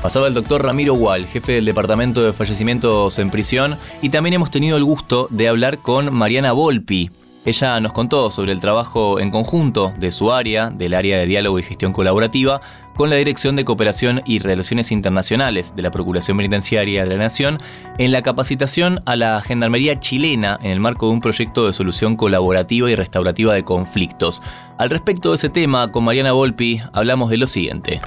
Pasaba 0.02 0.26
el 0.26 0.34
doctor 0.34 0.64
Ramiro 0.64 0.94
Gual, 0.94 1.26
jefe 1.26 1.52
del 1.52 1.66
Departamento 1.66 2.22
de 2.22 2.32
Fallecimientos 2.32 3.18
en 3.18 3.30
Prisión, 3.30 3.76
y 4.02 4.08
también 4.08 4.34
hemos 4.34 4.50
tenido 4.50 4.76
el 4.76 4.84
gusto 4.84 5.28
de 5.30 5.46
hablar 5.46 5.78
con 5.78 6.12
Mariana 6.12 6.52
Volpi, 6.52 7.10
ella 7.44 7.80
nos 7.80 7.94
contó 7.94 8.30
sobre 8.30 8.52
el 8.52 8.60
trabajo 8.60 9.18
en 9.18 9.30
conjunto 9.30 9.94
de 9.96 10.12
su 10.12 10.30
área, 10.30 10.68
del 10.68 10.92
área 10.92 11.18
de 11.18 11.26
diálogo 11.26 11.58
y 11.58 11.62
gestión 11.62 11.92
colaborativa, 11.92 12.60
con 12.96 13.08
la 13.08 13.16
Dirección 13.16 13.56
de 13.56 13.64
Cooperación 13.64 14.20
y 14.26 14.40
Relaciones 14.40 14.92
Internacionales 14.92 15.74
de 15.74 15.80
la 15.80 15.90
Procuración 15.90 16.36
Penitenciaria 16.36 17.04
de 17.04 17.08
la 17.08 17.16
Nación 17.16 17.58
en 17.96 18.12
la 18.12 18.20
capacitación 18.20 19.00
a 19.06 19.16
la 19.16 19.40
Gendarmería 19.40 19.98
chilena 19.98 20.58
en 20.62 20.70
el 20.70 20.80
marco 20.80 21.06
de 21.06 21.12
un 21.12 21.20
proyecto 21.22 21.66
de 21.66 21.72
solución 21.72 22.16
colaborativa 22.16 22.90
y 22.90 22.94
restaurativa 22.94 23.54
de 23.54 23.64
conflictos. 23.64 24.42
Al 24.76 24.90
respecto 24.90 25.30
de 25.30 25.36
ese 25.36 25.48
tema, 25.48 25.90
con 25.90 26.04
Mariana 26.04 26.32
Volpi 26.32 26.82
hablamos 26.92 27.30
de 27.30 27.38
lo 27.38 27.46
siguiente. 27.46 28.00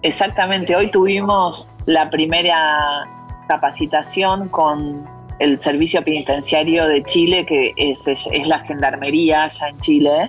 Exactamente, 0.00 0.74
hoy 0.74 0.90
tuvimos 0.90 1.68
la 1.84 2.08
primera 2.08 3.04
capacitación 3.48 4.48
con 4.48 5.13
el 5.38 5.58
Servicio 5.58 6.02
Penitenciario 6.02 6.86
de 6.86 7.02
Chile, 7.04 7.44
que 7.44 7.72
es, 7.76 8.28
la 8.46 8.60
gendarmería 8.60 9.44
allá 9.44 9.68
en 9.68 9.78
Chile, 9.80 10.28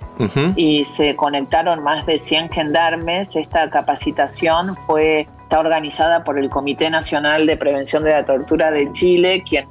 y 0.56 0.84
se 0.84 1.14
conectaron 1.16 1.82
más 1.82 2.06
de 2.06 2.18
100 2.18 2.50
gendarmes. 2.50 3.36
Esta 3.36 3.70
capacitación 3.70 4.76
fue 4.76 5.26
está 5.46 5.60
organizada 5.60 6.24
por 6.24 6.40
el 6.40 6.50
Comité 6.50 6.90
Nacional 6.90 7.46
de 7.46 7.56
Prevención 7.56 8.02
de 8.02 8.10
la 8.10 8.24
Tortura 8.24 8.72
de 8.72 8.90
Chile, 8.90 9.44
quien 9.48 9.68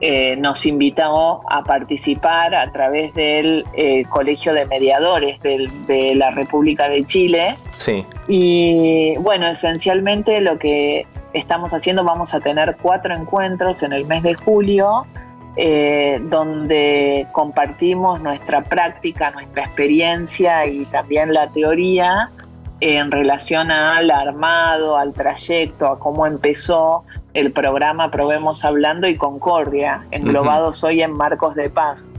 eh, 0.00 0.36
nos 0.36 0.64
invitó 0.64 1.40
a 1.50 1.64
participar 1.64 2.54
a 2.54 2.70
través 2.70 3.12
del 3.14 3.64
eh, 3.74 4.04
Colegio 4.04 4.54
de 4.54 4.66
Mediadores 4.66 5.40
de 5.42 6.14
la 6.14 6.30
República 6.30 6.88
de 6.88 7.04
Chile. 7.04 7.56
Sí. 7.74 8.06
Y 8.28 9.16
bueno, 9.18 9.48
esencialmente 9.48 10.40
lo 10.40 10.60
que 10.60 11.06
estamos 11.32 11.72
haciendo, 11.74 12.04
vamos 12.04 12.34
a 12.34 12.40
tener 12.40 12.76
cuatro 12.80 13.14
encuentros 13.14 13.82
en 13.82 13.92
el 13.92 14.06
mes 14.06 14.22
de 14.22 14.34
julio, 14.34 15.06
eh, 15.56 16.20
donde 16.24 17.26
compartimos 17.32 18.20
nuestra 18.20 18.62
práctica, 18.62 19.30
nuestra 19.32 19.64
experiencia 19.64 20.66
y 20.66 20.84
también 20.86 21.34
la 21.34 21.48
teoría 21.48 22.30
en 22.80 23.10
relación 23.10 23.70
al 23.70 24.10
armado, 24.10 24.96
al 24.96 25.12
trayecto, 25.12 25.86
a 25.86 25.98
cómo 25.98 26.26
empezó 26.26 27.04
el 27.34 27.52
programa 27.52 28.10
Probemos 28.10 28.64
Hablando 28.64 29.06
y 29.06 29.16
Concordia, 29.16 30.06
englobados 30.10 30.82
hoy 30.82 31.02
en 31.02 31.12
Marcos 31.12 31.54
de 31.54 31.68
Paz. 31.68 32.14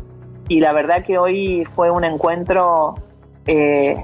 Y 0.48 0.60
la 0.60 0.72
verdad 0.74 1.04
que 1.04 1.18
hoy 1.18 1.66
fue 1.66 1.90
un 1.90 2.04
encuentro 2.04 2.96
eh, 3.48 4.04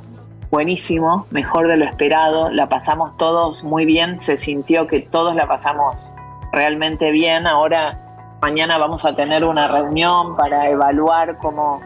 buenísimo, 0.49 1.25
mejor 1.31 1.67
de 1.67 1.77
lo 1.77 1.85
esperado, 1.85 2.49
la 2.49 2.69
pasamos 2.69 3.15
todos 3.17 3.63
muy 3.63 3.85
bien, 3.85 4.17
se 4.17 4.37
sintió 4.37 4.87
que 4.87 5.01
todos 5.01 5.35
la 5.35 5.47
pasamos 5.47 6.13
realmente 6.51 7.11
bien. 7.11 7.47
Ahora, 7.47 7.99
mañana 8.41 8.77
vamos 8.77 9.05
a 9.05 9.15
tener 9.15 9.43
una 9.43 9.67
reunión 9.67 10.35
para 10.35 10.69
evaluar 10.69 11.37
cómo, 11.37 11.81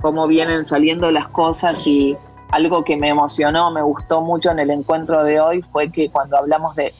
cómo 0.00 0.26
vienen 0.26 0.64
saliendo 0.64 1.10
las 1.10 1.28
cosas 1.28 1.86
y 1.86 2.16
algo 2.50 2.84
que 2.84 2.96
me 2.96 3.08
emocionó, 3.08 3.70
me 3.70 3.82
gustó 3.82 4.20
mucho 4.20 4.50
en 4.50 4.60
el 4.60 4.70
encuentro 4.70 5.24
de 5.24 5.40
hoy 5.40 5.62
fue 5.62 5.90
que 5.90 6.10
cuando 6.10 6.36
hablamos 6.36 6.76
de, 6.76 6.94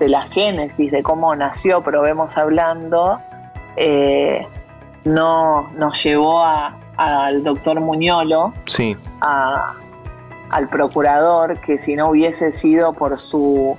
la 0.00 0.22
génesis, 0.28 0.90
de 0.90 1.02
cómo 1.02 1.34
nació 1.34 1.82
Probemos 1.82 2.36
Hablando, 2.36 3.18
eh, 3.76 4.46
no, 5.04 5.68
nos 5.76 6.02
llevó 6.02 6.42
al 6.96 7.44
doctor 7.44 7.80
Muñolo 7.80 8.54
sí. 8.66 8.96
a, 9.20 9.74
al 10.50 10.68
procurador 10.68 11.60
que 11.60 11.78
si 11.78 11.96
no 11.96 12.10
hubiese 12.10 12.50
sido 12.50 12.92
por 12.92 13.18
su, 13.18 13.76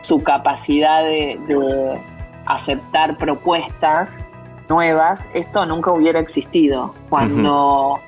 su 0.00 0.22
capacidad 0.22 1.02
de, 1.02 2.00
aceptar 2.46 3.16
propuestas 3.16 4.20
nuevas, 4.68 5.30
esto 5.32 5.64
nunca 5.64 5.90
hubiera 5.92 6.20
existido. 6.20 6.94
Cuando 7.08 7.98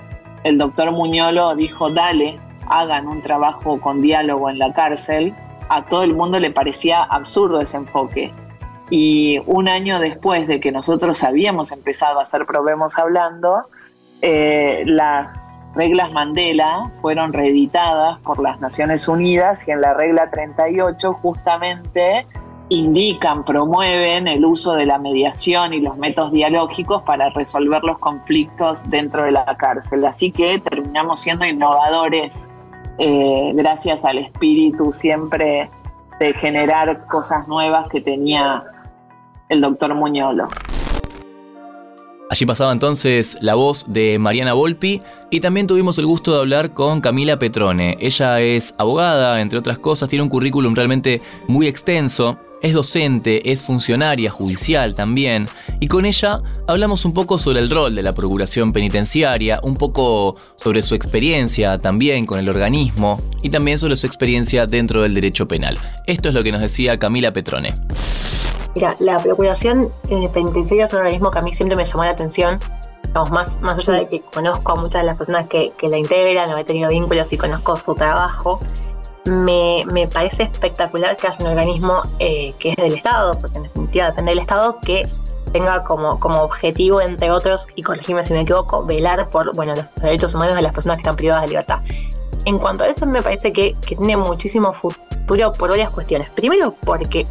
el 0.44 0.58
doctor 0.58 0.92
Muñolo 0.92 1.56
dijo, 1.56 1.90
dale, 1.90 2.38
hagan 2.68 3.08
un 3.08 3.22
trabajo 3.22 3.80
con 3.80 4.02
diálogo 4.02 4.50
en 4.50 4.58
la 4.58 4.72
cárcel, 4.74 5.34
a 5.70 5.84
todo 5.84 6.02
el 6.02 6.14
mundo 6.14 6.38
le 6.38 6.50
parecía 6.50 7.02
absurdo 7.02 7.60
ese 7.60 7.78
enfoque. 7.78 8.32
Y 8.90 9.40
un 9.46 9.68
año 9.68 9.98
después 9.98 10.46
de 10.46 10.60
que 10.60 10.70
nosotros 10.70 11.24
habíamos 11.24 11.72
empezado 11.72 12.18
a 12.18 12.22
hacer 12.22 12.46
Probemos 12.46 12.96
Hablando, 12.98 13.64
eh, 14.22 14.82
las 14.86 15.55
reglas 15.76 16.12
Mandela 16.12 16.90
fueron 17.00 17.32
reeditadas 17.32 18.18
por 18.20 18.42
las 18.42 18.60
Naciones 18.60 19.06
Unidas 19.08 19.66
y 19.68 19.70
en 19.70 19.80
la 19.80 19.94
regla 19.94 20.28
38 20.28 21.12
justamente 21.22 22.26
indican, 22.68 23.44
promueven 23.44 24.26
el 24.26 24.44
uso 24.44 24.72
de 24.72 24.86
la 24.86 24.98
mediación 24.98 25.72
y 25.72 25.80
los 25.80 25.96
métodos 25.96 26.32
dialógicos 26.32 27.02
para 27.02 27.30
resolver 27.30 27.82
los 27.84 27.98
conflictos 27.98 28.82
dentro 28.88 29.22
de 29.22 29.32
la 29.32 29.44
cárcel. 29.56 30.04
Así 30.04 30.32
que 30.32 30.58
terminamos 30.58 31.20
siendo 31.20 31.44
innovadores 31.46 32.50
eh, 32.98 33.52
gracias 33.54 34.04
al 34.04 34.18
espíritu 34.18 34.92
siempre 34.92 35.70
de 36.18 36.32
generar 36.32 37.06
cosas 37.06 37.46
nuevas 37.46 37.88
que 37.88 38.00
tenía 38.00 38.64
el 39.48 39.60
doctor 39.60 39.94
Muñolo. 39.94 40.48
Allí 42.36 42.44
pasaba 42.44 42.70
entonces 42.70 43.38
la 43.40 43.54
voz 43.54 43.86
de 43.88 44.18
Mariana 44.18 44.52
Volpi 44.52 45.00
y 45.30 45.40
también 45.40 45.66
tuvimos 45.66 45.96
el 45.96 46.04
gusto 46.04 46.34
de 46.34 46.40
hablar 46.40 46.70
con 46.72 47.00
Camila 47.00 47.38
Petrone. 47.38 47.96
Ella 47.98 48.42
es 48.42 48.74
abogada, 48.76 49.40
entre 49.40 49.58
otras 49.58 49.78
cosas, 49.78 50.10
tiene 50.10 50.22
un 50.22 50.28
currículum 50.28 50.74
realmente 50.74 51.22
muy 51.48 51.66
extenso 51.66 52.36
es 52.66 52.74
docente, 52.74 53.52
es 53.52 53.64
funcionaria 53.64 54.30
judicial 54.30 54.94
también, 54.94 55.48
y 55.78 55.86
con 55.86 56.04
ella 56.04 56.42
hablamos 56.66 57.04
un 57.04 57.12
poco 57.12 57.38
sobre 57.38 57.60
el 57.60 57.70
rol 57.70 57.94
de 57.94 58.02
la 58.02 58.12
Procuración 58.12 58.72
Penitenciaria, 58.72 59.60
un 59.62 59.76
poco 59.76 60.36
sobre 60.56 60.82
su 60.82 60.94
experiencia 60.94 61.78
también 61.78 62.26
con 62.26 62.38
el 62.40 62.48
organismo 62.48 63.20
y 63.42 63.50
también 63.50 63.78
sobre 63.78 63.94
su 63.94 64.06
experiencia 64.06 64.66
dentro 64.66 65.02
del 65.02 65.14
derecho 65.14 65.46
penal. 65.46 65.78
Esto 66.06 66.28
es 66.30 66.34
lo 66.34 66.42
que 66.42 66.50
nos 66.50 66.60
decía 66.60 66.98
Camila 66.98 67.32
Petrone. 67.32 67.72
Mira, 68.74 68.96
la 68.98 69.18
Procuración 69.18 69.90
eh, 70.10 70.28
Penitenciaria 70.34 70.86
es 70.86 70.92
un 70.92 70.98
organismo 70.98 71.30
que 71.30 71.38
a 71.38 71.42
mí 71.42 71.52
siempre 71.52 71.76
me 71.76 71.84
llamó 71.84 72.04
la 72.04 72.10
atención. 72.10 72.58
más, 73.30 73.60
más 73.60 73.78
allá 73.78 74.00
de 74.00 74.08
que 74.08 74.20
conozco 74.20 74.72
a 74.72 74.80
muchas 74.80 75.02
de 75.02 75.06
las 75.06 75.16
personas 75.16 75.48
que, 75.48 75.72
que 75.78 75.88
la 75.88 75.98
integran, 75.98 76.50
o 76.50 76.58
he 76.58 76.64
tenido 76.64 76.90
vínculos 76.90 77.32
y 77.32 77.38
conozco 77.38 77.76
su 77.76 77.94
trabajo, 77.94 78.58
me, 79.26 79.84
me, 79.92 80.06
parece 80.06 80.44
espectacular 80.44 81.16
que 81.16 81.26
haya 81.26 81.38
un 81.40 81.48
organismo 81.48 82.02
eh, 82.18 82.52
que 82.58 82.70
es 82.70 82.76
del 82.76 82.94
Estado, 82.94 83.32
porque 83.38 83.58
en 83.58 83.64
definitiva 83.64 84.06
depende 84.06 84.30
del 84.30 84.38
Estado, 84.38 84.78
que 84.80 85.02
tenga 85.52 85.82
como, 85.84 86.20
como 86.20 86.42
objetivo, 86.42 87.00
entre 87.00 87.30
otros, 87.30 87.66
y 87.74 87.82
corregime 87.82 88.22
si 88.24 88.32
me 88.32 88.42
equivoco, 88.42 88.84
velar 88.84 89.28
por 89.30 89.54
bueno, 89.54 89.74
los 89.74 89.94
derechos 89.96 90.34
humanos 90.34 90.56
de 90.56 90.62
las 90.62 90.72
personas 90.72 90.98
que 90.98 91.02
están 91.02 91.16
privadas 91.16 91.42
de 91.42 91.48
libertad. 91.48 91.80
En 92.44 92.58
cuanto 92.58 92.84
a 92.84 92.86
eso, 92.86 93.06
me 93.06 93.22
parece 93.22 93.52
que, 93.52 93.74
que 93.86 93.96
tiene 93.96 94.16
muchísimo 94.16 94.72
futuro 94.72 95.52
por 95.52 95.70
varias 95.70 95.90
cuestiones. 95.90 96.30
Primero, 96.30 96.74
porque 96.84 97.26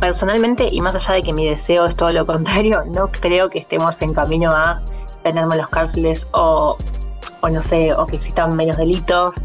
personalmente, 0.00 0.68
y 0.70 0.80
más 0.80 0.94
allá 0.96 1.14
de 1.14 1.22
que 1.22 1.32
mi 1.32 1.48
deseo 1.48 1.84
es 1.84 1.94
todo 1.94 2.12
lo 2.12 2.26
contrario, 2.26 2.82
no 2.94 3.08
creo 3.08 3.50
que 3.50 3.58
estemos 3.58 4.00
en 4.02 4.14
camino 4.14 4.50
a 4.50 4.82
tener 5.22 5.46
menos 5.46 5.68
cárceles 5.68 6.26
o, 6.32 6.76
o 7.40 7.48
no 7.48 7.62
sé, 7.62 7.92
o 7.92 8.06
que 8.06 8.16
existan 8.16 8.56
menos 8.56 8.76
delitos 8.78 9.36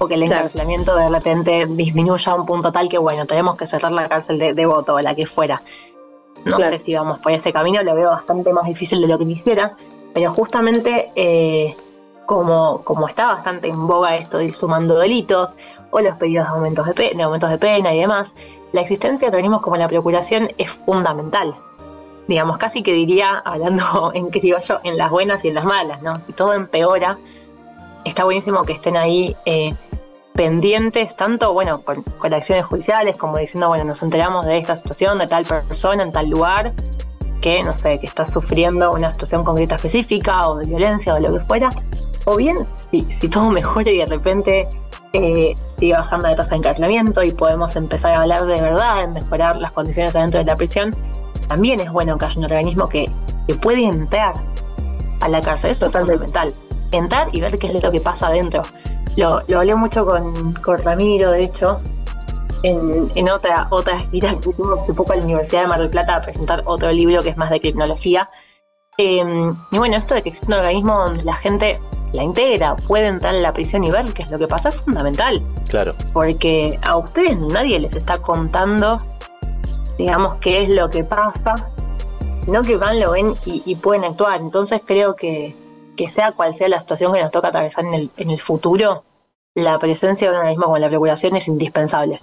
o 0.00 0.08
que 0.08 0.14
el 0.14 0.22
encarcelamiento 0.22 0.96
de 0.96 1.10
repente 1.10 1.66
disminuya 1.66 2.32
a 2.32 2.34
un 2.34 2.46
punto 2.46 2.72
tal 2.72 2.88
que, 2.88 2.96
bueno, 2.96 3.26
tenemos 3.26 3.56
que 3.56 3.66
cerrar 3.66 3.92
la 3.92 4.08
cárcel 4.08 4.38
de, 4.38 4.66
voto 4.66 4.94
o 4.94 5.00
la 5.00 5.14
que 5.14 5.26
fuera. 5.26 5.60
No 6.46 6.58
sé 6.58 6.78
si 6.78 6.94
vamos 6.94 7.18
por 7.18 7.32
ese 7.32 7.52
camino, 7.52 7.82
lo 7.82 7.94
veo 7.94 8.08
bastante 8.08 8.50
más 8.50 8.64
difícil 8.64 9.02
de 9.02 9.08
lo 9.08 9.18
que 9.18 9.26
quisiera, 9.26 9.76
pero 10.14 10.32
justamente 10.32 11.12
eh, 11.14 11.76
como, 12.24 12.80
como 12.82 13.08
está 13.08 13.26
bastante 13.26 13.68
en 13.68 13.86
boga 13.86 14.16
esto 14.16 14.38
de 14.38 14.46
ir 14.46 14.54
sumando 14.54 14.98
delitos 14.98 15.56
o 15.90 16.00
los 16.00 16.16
pedidos 16.16 16.46
de 16.46 16.54
aumentos 16.54 16.86
de, 16.86 17.12
de 17.14 17.22
aumentos 17.22 17.50
de 17.50 17.58
pena 17.58 17.94
y 17.94 18.00
demás, 18.00 18.34
la 18.72 18.80
existencia 18.80 19.26
de 19.26 19.36
organismos 19.36 19.60
como 19.60 19.76
la 19.76 19.86
Procuración 19.86 20.50
es 20.56 20.70
fundamental. 20.70 21.54
Digamos, 22.26 22.56
casi 22.56 22.82
que 22.82 22.94
diría, 22.94 23.42
hablando 23.44 24.12
en 24.14 24.28
criollo, 24.28 24.80
en 24.82 24.96
las 24.96 25.10
buenas 25.10 25.44
y 25.44 25.48
en 25.48 25.56
las 25.56 25.66
malas, 25.66 26.00
¿no? 26.00 26.18
Si 26.20 26.32
todo 26.32 26.54
empeora, 26.54 27.18
está 28.06 28.24
buenísimo 28.24 28.64
que 28.64 28.72
estén 28.72 28.96
ahí 28.96 29.36
eh, 29.44 29.74
pendientes, 30.34 31.16
tanto 31.16 31.50
bueno, 31.50 31.82
con, 31.82 32.04
acciones 32.32 32.64
judiciales, 32.66 33.16
como 33.16 33.36
diciendo, 33.36 33.68
bueno, 33.68 33.84
nos 33.84 34.02
enteramos 34.02 34.46
de 34.46 34.58
esta 34.58 34.76
situación, 34.76 35.18
de 35.18 35.26
tal 35.26 35.44
persona 35.44 36.02
en 36.02 36.12
tal 36.12 36.30
lugar, 36.30 36.72
que 37.40 37.62
no 37.62 37.74
sé, 37.74 37.98
que 37.98 38.06
está 38.06 38.24
sufriendo 38.24 38.90
una 38.92 39.10
situación 39.10 39.44
concreta 39.44 39.76
específica, 39.76 40.48
o 40.48 40.56
de 40.56 40.68
violencia, 40.68 41.14
o 41.14 41.20
lo 41.20 41.32
que 41.32 41.40
fuera. 41.40 41.70
O 42.26 42.36
bien, 42.36 42.56
si, 42.90 43.00
si 43.12 43.28
todo 43.28 43.50
mejora 43.50 43.90
y 43.90 43.98
de 43.98 44.06
repente 44.06 44.68
eh, 45.12 45.54
sigue 45.78 45.92
bajando 45.92 46.28
la 46.28 46.36
tasa 46.36 46.50
de 46.50 46.56
encarcelamiento 46.56 47.22
y 47.22 47.32
podemos 47.32 47.74
empezar 47.74 48.14
a 48.14 48.22
hablar 48.22 48.46
de 48.46 48.60
verdad, 48.60 49.02
en 49.02 49.12
mejorar 49.12 49.56
las 49.56 49.72
condiciones 49.72 50.12
dentro 50.12 50.38
de 50.38 50.46
la 50.46 50.54
prisión, 50.54 50.90
también 51.48 51.80
es 51.80 51.90
bueno 51.90 52.16
que 52.16 52.26
haya 52.26 52.38
un 52.38 52.44
organismo 52.44 52.86
que, 52.86 53.10
que 53.48 53.54
puede 53.54 53.84
entrar 53.84 54.34
a 55.20 55.28
la 55.28 55.40
cárcel. 55.40 55.72
Eso 55.72 55.86
es 55.86 55.92
fundamental 55.92 56.52
entrar 56.92 57.28
y 57.32 57.40
ver 57.40 57.58
qué 57.58 57.68
es 57.68 57.82
lo 57.82 57.90
que 57.90 58.00
pasa 58.00 58.28
adentro. 58.28 58.62
Lo, 59.16 59.42
lo 59.48 59.58
hablé 59.58 59.74
mucho 59.74 60.04
con, 60.04 60.52
con 60.54 60.78
Ramiro, 60.78 61.30
de 61.30 61.42
hecho, 61.42 61.80
en, 62.62 63.10
en, 63.14 63.30
otra, 63.30 63.66
otra 63.70 63.98
gira 64.00 64.34
que 64.34 64.52
fuimos 64.52 64.80
hace 64.80 64.94
poco 64.94 65.12
a 65.12 65.16
la 65.16 65.24
Universidad 65.24 65.62
de 65.62 65.66
Mar 65.68 65.80
del 65.80 65.90
Plata 65.90 66.16
a 66.16 66.22
presentar 66.22 66.62
otro 66.64 66.90
libro 66.92 67.22
que 67.22 67.30
es 67.30 67.36
más 67.36 67.50
de 67.50 67.60
criminología. 67.60 68.30
Em, 68.98 69.56
y 69.70 69.78
bueno, 69.78 69.96
esto 69.96 70.14
de 70.14 70.22
que 70.22 70.28
existe 70.30 70.46
un 70.52 70.58
organismo 70.58 70.98
donde 70.98 71.24
la 71.24 71.34
gente 71.34 71.80
la 72.12 72.22
integra, 72.22 72.76
puede 72.76 73.06
entrar 73.06 73.34
en 73.34 73.42
la 73.42 73.52
prisión 73.52 73.84
y 73.84 73.90
ver 73.90 74.12
qué 74.12 74.22
es 74.22 74.30
lo 74.30 74.38
que 74.38 74.48
pasa 74.48 74.70
es 74.70 74.76
fundamental. 74.76 75.42
Claro. 75.68 75.92
Porque 76.12 76.78
a 76.82 76.96
ustedes 76.96 77.38
nadie 77.38 77.78
les 77.78 77.94
está 77.94 78.18
contando, 78.18 78.98
digamos, 79.96 80.34
qué 80.34 80.62
es 80.62 80.68
lo 80.70 80.90
que 80.90 81.04
pasa, 81.04 81.70
sino 82.44 82.62
que 82.62 82.76
van, 82.76 82.98
lo 82.98 83.12
ven 83.12 83.32
y, 83.46 83.62
y 83.64 83.76
pueden 83.76 84.04
actuar. 84.04 84.40
Entonces 84.40 84.82
creo 84.84 85.14
que, 85.14 85.56
que 86.00 86.08
sea 86.08 86.32
cual 86.32 86.54
sea 86.54 86.66
la 86.66 86.80
situación 86.80 87.12
que 87.12 87.20
nos 87.20 87.30
toca 87.30 87.48
atravesar 87.48 87.84
en 87.84 87.92
el, 87.92 88.10
en 88.16 88.30
el 88.30 88.40
futuro, 88.40 89.04
la 89.54 89.78
presencia 89.78 90.26
de 90.26 90.32
un 90.32 90.38
organismo 90.38 90.64
como 90.64 90.78
la 90.78 90.88
Procuración 90.88 91.36
es 91.36 91.46
indispensable. 91.46 92.22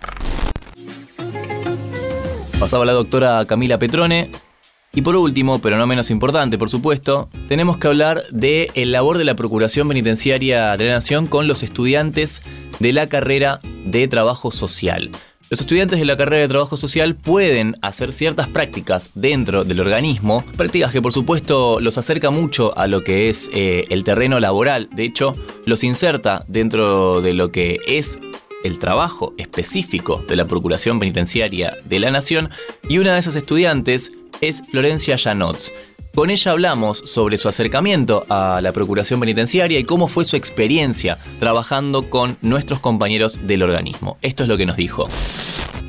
Pasaba 2.59 2.85
la 2.85 2.93
doctora 2.93 3.45
Camila 3.45 3.77
Petrone. 3.77 4.31
Y 4.95 5.03
por 5.03 5.15
último, 5.15 5.59
pero 5.59 5.77
no 5.77 5.85
menos 5.85 6.09
importante, 6.09 6.57
por 6.57 6.71
supuesto, 6.71 7.29
tenemos 7.47 7.77
que 7.77 7.85
hablar 7.85 8.23
de 8.31 8.71
el 8.73 8.91
labor 8.91 9.19
de 9.19 9.25
la 9.25 9.35
Procuración 9.35 9.87
Penitenciaria 9.87 10.75
de 10.75 10.85
la 10.85 10.93
Nación 10.93 11.27
con 11.27 11.47
los 11.47 11.61
estudiantes 11.61 12.41
de 12.79 12.93
la 12.93 13.07
carrera 13.07 13.59
de 13.85 14.07
trabajo 14.07 14.49
social. 14.49 15.11
Los 15.49 15.62
estudiantes 15.62 15.97
de 15.97 16.03
la 16.03 16.17
carrera 16.17 16.41
de 16.41 16.49
trabajo 16.49 16.75
social 16.75 17.15
pueden 17.15 17.75
hacer 17.81 18.12
ciertas 18.12 18.49
prácticas 18.49 19.12
dentro 19.13 19.63
del 19.63 19.79
organismo, 19.79 20.43
prácticas 20.57 20.91
que 20.91 21.01
por 21.01 21.13
supuesto 21.13 21.79
los 21.79 21.97
acerca 21.97 22.31
mucho 22.31 22.77
a 22.77 22.88
lo 22.88 23.01
que 23.01 23.29
es 23.29 23.49
eh, 23.53 23.86
el 23.89 24.03
terreno 24.03 24.41
laboral, 24.41 24.89
de 24.91 25.05
hecho 25.05 25.36
los 25.65 25.86
inserta 25.86 26.43
dentro 26.49 27.21
de 27.21 27.33
lo 27.33 27.53
que 27.53 27.79
es 27.88 28.19
el 28.65 28.77
trabajo 28.77 29.33
específico 29.38 30.21
de 30.27 30.36
la 30.36 30.47
Procuración 30.47 30.99
Penitenciaria 30.99 31.77
de 31.86 31.99
la 31.99 32.12
Nación. 32.12 32.49
Y 32.89 32.97
una 32.97 33.13
de 33.13 33.19
esas 33.19 33.38
estudiantes 33.38 34.12
es 34.41 34.63
Florencia 34.69 35.17
Janots. 35.17 35.73
Con 36.17 36.32
ella 36.32 36.52
hablamos 36.52 36.97
sobre 37.06 37.38
su 37.38 37.47
acercamiento 37.47 38.26
a 38.28 38.60
la 38.62 38.71
Procuración 38.71 39.19
Penitenciaria 39.19 39.78
y 39.78 39.84
cómo 39.84 40.08
fue 40.08 40.26
su 40.26 40.36
experiencia 40.36 41.19
trabajando 41.39 42.10
con 42.10 42.38
nuestros 42.41 42.80
compañeros 42.80 43.39
del 43.45 43.62
organismo. 43.62 44.17
Esto 44.23 44.41
es 44.41 44.50
lo 44.50 44.58
que 44.58 44.65
nos 44.65 44.78
dijo. 44.78 45.08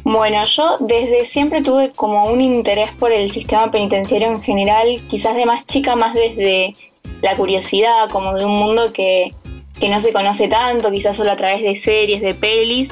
Bueno, 0.04 0.44
yo 0.44 0.76
desde 0.80 1.26
siempre 1.26 1.62
tuve 1.62 1.92
como 1.92 2.26
un 2.26 2.40
interés 2.40 2.90
por 2.92 3.12
el 3.12 3.30
sistema 3.30 3.70
penitenciario 3.70 4.28
en 4.28 4.42
general, 4.42 5.00
quizás 5.08 5.34
de 5.34 5.46
más 5.46 5.66
chica, 5.66 5.96
más 5.96 6.14
desde 6.14 6.74
la 7.22 7.34
curiosidad, 7.36 8.08
como 8.10 8.34
de 8.34 8.44
un 8.44 8.52
mundo 8.52 8.92
que, 8.92 9.32
no 9.80 10.00
se 10.00 10.12
conoce 10.12 10.48
tanto, 10.48 10.90
quizás 10.90 11.16
solo 11.16 11.32
a 11.32 11.36
través 11.36 11.62
de 11.62 11.78
series, 11.80 12.20
de 12.20 12.34
pelis, 12.34 12.90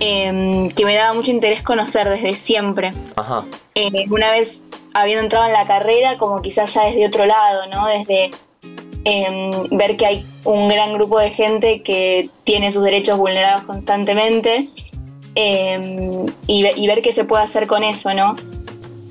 em, 0.00 0.70
que 0.70 0.84
me 0.84 0.94
daba 0.94 1.14
mucho 1.14 1.30
interés 1.30 1.62
conocer 1.62 2.08
desde 2.08 2.34
siempre. 2.34 2.92
Ajá. 3.16 3.44
Eh, 3.74 4.06
una 4.10 4.30
vez 4.30 4.62
habiendo 4.96 5.24
entrado 5.24 5.46
en 5.46 5.52
la 5.52 5.66
carrera, 5.66 6.16
como 6.16 6.40
quizás 6.40 6.72
ya 6.72 6.84
desde 6.84 7.06
otro 7.06 7.26
lado, 7.26 7.66
¿no? 7.66 7.86
Desde 7.86 8.30
em, 9.04 9.50
ver 9.70 9.96
que 9.98 10.06
hay 10.06 10.24
un 10.44 10.68
gran 10.68 10.94
grupo 10.94 11.18
de 11.18 11.30
gente 11.30 11.82
que 11.82 12.30
tiene 12.44 12.72
sus 12.72 12.82
derechos 12.82 13.18
vulnerados 13.18 13.64
constantemente 13.64 14.68
em, 15.34 16.24
y, 16.46 16.86
ver 16.86 17.02
qué 17.02 17.12
se 17.12 17.24
puede 17.24 17.44
hacer 17.44 17.66
con 17.66 17.84
eso, 17.84 18.14
¿no? 18.14 18.36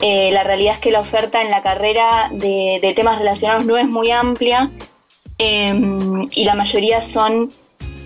Eh, 0.01 0.31
la 0.31 0.43
realidad 0.43 0.73
es 0.73 0.79
que 0.79 0.89
la 0.89 1.01
oferta 1.01 1.41
en 1.41 1.51
la 1.51 1.61
carrera 1.61 2.29
de, 2.33 2.91
temas 2.95 3.19
relacionados 3.19 3.65
no 3.65 3.77
es 3.77 3.87
muy 3.87 4.09
amplia 4.09 4.71
em, 5.37 6.27
y 6.31 6.45
la 6.45 6.55
mayoría 6.55 7.03
son 7.03 7.51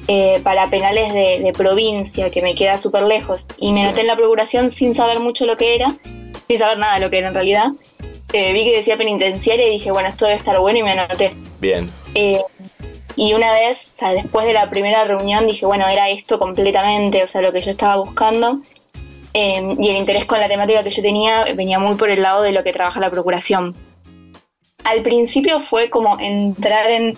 eh, 0.10 0.42
para 0.44 0.70
penales 0.70 1.14
de, 1.14 1.54
provincia, 1.58 2.30
que 2.30 2.42
me 2.42 2.56
queda 2.56 2.78
súper 2.78 3.04
lejos. 3.04 3.48
Y 3.58 3.72
me 3.72 3.86
noté 3.86 4.02
en 4.02 4.08
la 4.08 4.18
procuración 4.18 4.70
sin 4.70 4.96
saber 4.96 5.22
mucho 5.22 5.46
lo 5.46 5.56
que 5.56 5.76
era 5.76 5.96
sin 6.50 6.58
saber 6.58 6.80
nada 6.80 6.96
de 6.96 7.02
lo 7.02 7.12
que 7.12 7.20
era 7.20 7.28
en 7.28 7.34
realidad. 7.36 7.68
Eh, 8.34 8.54
vi 8.54 8.64
que 8.64 8.78
decía 8.78 8.98
penitenciaria 8.98 9.68
y 9.68 9.72
dije, 9.72 9.92
bueno, 9.92 10.10
esto 10.10 10.26
debe 10.26 10.38
estar 10.38 10.60
bueno 10.60 10.80
y 10.80 10.84
me 10.84 10.92
anoté. 10.92 11.34
Bien. 11.60 11.90
Eh, 12.16 12.42
y 13.16 13.34
una 13.34 13.52
vez, 13.52 13.88
o 13.94 13.98
sea, 13.98 14.12
después 14.12 14.48
de 14.48 14.54
la 14.54 14.70
primera 14.72 15.04
reunión, 15.04 15.46
dije, 15.46 15.68
bueno, 15.68 15.88
era 15.88 16.10
esto 16.10 16.40
completamente, 16.40 17.24
o 17.24 17.28
sea, 17.28 17.42
lo 17.42 17.52
que 17.52 17.62
yo 17.62 17.70
estaba 17.70 17.98
buscando. 17.98 18.62
Eh, 19.36 19.76
y 19.80 19.90
el 19.90 19.98
interés 19.98 20.26
con 20.26 20.40
la 20.40 20.48
temática 20.48 20.84
que 20.84 20.90
yo 20.90 21.04
tenía 21.04 21.46
venía 21.54 21.78
muy 21.78 21.96
por 21.96 22.10
el 22.10 22.24
lado 22.24 22.42
de 22.42 22.52
lo 22.52 22.64
que 22.64 22.74
trabaja 22.74 23.00
la 23.00 23.12
procuración. 23.12 23.76
Al 24.84 25.04
principio 25.04 25.60
fue 25.60 25.92
como 25.92 26.18
entrar 26.20 26.90
en 26.90 27.16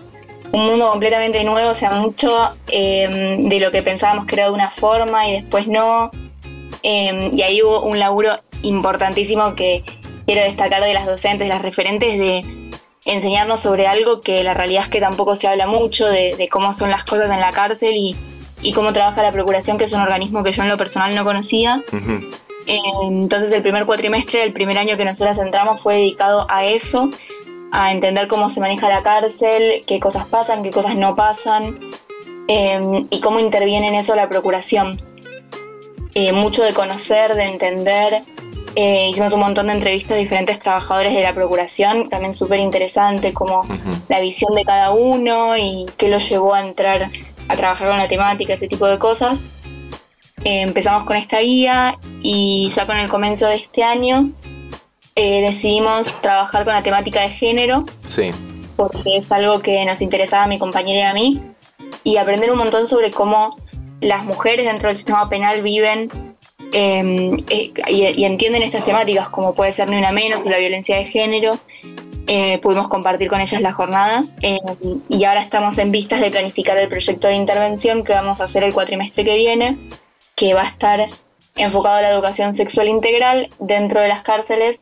un 0.52 0.66
mundo 0.66 0.90
completamente 0.90 1.42
nuevo, 1.42 1.70
o 1.70 1.74
sea, 1.74 1.92
mucho 1.92 2.50
de 2.66 3.58
lo 3.58 3.70
que 3.70 3.82
pensábamos 3.82 4.26
que 4.26 4.34
era 4.34 4.48
de 4.48 4.52
una 4.52 4.70
forma 4.70 5.26
y 5.26 5.40
después 5.40 5.66
no. 5.68 6.10
y 6.82 7.40
ahí 7.40 7.62
hubo 7.62 7.80
un 7.84 7.98
laburo 7.98 8.32
importantísimo 8.62 9.54
que 9.54 9.84
quiero 10.26 10.42
destacar 10.42 10.82
de 10.82 10.94
las 10.94 11.06
docentes, 11.06 11.48
las 11.48 11.62
referentes, 11.62 12.18
de 12.18 12.70
enseñarnos 13.04 13.60
sobre 13.60 13.86
algo 13.86 14.20
que 14.20 14.42
la 14.44 14.54
realidad 14.54 14.84
es 14.84 14.88
que 14.88 15.00
tampoco 15.00 15.36
se 15.36 15.48
habla 15.48 15.66
mucho, 15.66 16.06
de, 16.06 16.48
cómo 16.50 16.72
son 16.72 16.90
las 16.90 17.04
cosas 17.04 17.30
en 17.30 17.40
la 17.40 17.50
cárcel 17.50 17.94
y, 17.94 18.16
cómo 18.74 18.92
trabaja 18.92 19.22
la 19.22 19.32
Procuración, 19.32 19.76
que 19.76 19.84
es 19.84 19.92
un 19.92 20.00
organismo 20.00 20.44
que 20.44 20.52
yo 20.52 20.62
en 20.62 20.68
lo 20.68 20.78
personal 20.78 21.14
no 21.14 21.24
conocía. 21.24 21.82
Eh, 22.66 22.78
entonces 23.02 23.50
el 23.50 23.62
primer 23.62 23.86
cuatrimestre, 23.86 24.44
el 24.44 24.52
primer 24.52 24.78
año 24.78 24.96
que 24.96 25.04
nosotras 25.04 25.38
entramos 25.38 25.82
fue 25.82 25.96
dedicado 25.96 26.46
a 26.48 26.64
eso 26.64 27.10
a 27.72 27.90
entender 27.90 28.28
cómo 28.28 28.50
se 28.50 28.60
maneja 28.60 28.88
la 28.88 29.02
cárcel, 29.02 29.82
qué 29.86 29.98
cosas 29.98 30.26
pasan, 30.26 30.62
qué 30.62 30.70
cosas 30.70 30.94
no 30.94 31.16
pasan 31.16 31.80
em, 32.46 33.06
y 33.10 33.20
cómo 33.20 33.40
interviene 33.40 33.88
en 33.88 33.94
eso 33.94 34.14
la 34.14 34.28
procuración. 34.28 35.00
Eh, 36.14 36.32
mucho 36.32 36.62
de 36.62 36.74
conocer, 36.74 37.34
de 37.34 37.44
entender. 37.44 38.22
Eh, 38.74 39.08
hicimos 39.10 39.32
un 39.32 39.40
montón 39.40 39.66
de 39.66 39.74
entrevistas 39.74 40.12
a 40.12 40.20
diferentes 40.20 40.58
trabajadores 40.58 41.12
de 41.12 41.20
la 41.20 41.34
procuración, 41.34 42.08
también 42.08 42.34
súper 42.34 42.60
interesante, 42.60 43.32
como 43.32 43.66
la 44.08 44.20
visión 44.20 44.54
de 44.54 44.64
cada 44.64 44.92
uno 44.92 45.56
y 45.56 45.86
qué 45.98 46.08
lo 46.08 46.18
llevó 46.18 46.54
a 46.54 46.60
entrar 46.60 47.10
a 47.48 47.56
trabajar 47.56 47.88
con 47.88 47.98
la 47.98 48.08
temática, 48.08 48.54
ese 48.54 48.68
tipo 48.68 48.86
de 48.86 48.98
cosas. 48.98 49.38
Eh, 50.44 50.62
empezamos 50.62 51.04
con 51.04 51.16
esta 51.16 51.40
guía 51.40 51.98
y 52.20 52.68
ya 52.70 52.86
con 52.86 52.96
el 52.96 53.08
comienzo 53.08 53.46
de 53.46 53.56
este 53.56 53.84
año 53.84 54.30
eh, 55.14 55.42
decidimos 55.42 56.20
trabajar 56.20 56.64
con 56.64 56.72
la 56.72 56.82
temática 56.82 57.20
de 57.20 57.28
género. 57.28 57.84
Sí. 58.06 58.30
Porque 58.76 59.18
es 59.18 59.30
algo 59.30 59.60
que 59.60 59.84
nos 59.84 60.00
interesaba 60.00 60.44
a 60.44 60.48
mi 60.48 60.58
compañera 60.58 61.00
y 61.00 61.02
a 61.02 61.14
mí. 61.14 61.40
Y 62.04 62.16
aprender 62.16 62.50
un 62.50 62.58
montón 62.58 62.88
sobre 62.88 63.10
cómo 63.10 63.56
las 64.00 64.24
mujeres 64.24 64.66
dentro 64.66 64.88
del 64.88 64.96
sistema 64.96 65.28
penal 65.28 65.62
viven 65.62 66.10
em, 66.72 67.38
eh, 67.50 67.72
y, 67.88 68.24
entienden 68.24 68.62
estas 68.62 68.84
temáticas, 68.84 69.28
como 69.28 69.54
puede 69.54 69.72
ser 69.72 69.88
ni 69.88 69.96
una 69.96 70.12
menos, 70.12 70.44
la 70.44 70.58
violencia 70.58 70.96
de 70.96 71.04
género. 71.04 71.52
Eh, 72.26 72.58
pudimos 72.62 72.88
compartir 72.88 73.28
con 73.28 73.40
ellas 73.40 73.60
la 73.60 73.72
jornada 73.72 74.24
em, 74.42 74.58
y 75.08 75.24
ahora 75.24 75.40
estamos 75.40 75.76
en 75.78 75.90
vistas 75.90 76.20
de 76.20 76.30
planificar 76.30 76.78
el 76.78 76.88
proyecto 76.88 77.26
de 77.26 77.34
intervención 77.34 78.04
que 78.04 78.12
vamos 78.12 78.40
a 78.40 78.44
hacer 78.44 78.62
el 78.62 78.72
cuatrimestre 78.72 79.24
que 79.24 79.36
viene, 79.36 79.76
que 80.36 80.54
va 80.54 80.62
a 80.62 80.68
estar 80.68 81.08
enfocado 81.56 81.96
a 81.96 82.02
la 82.02 82.10
educación 82.10 82.54
sexual 82.54 82.88
integral 82.88 83.50
dentro 83.58 84.00
de 84.00 84.08
las 84.08 84.22
cárceles. 84.22 84.80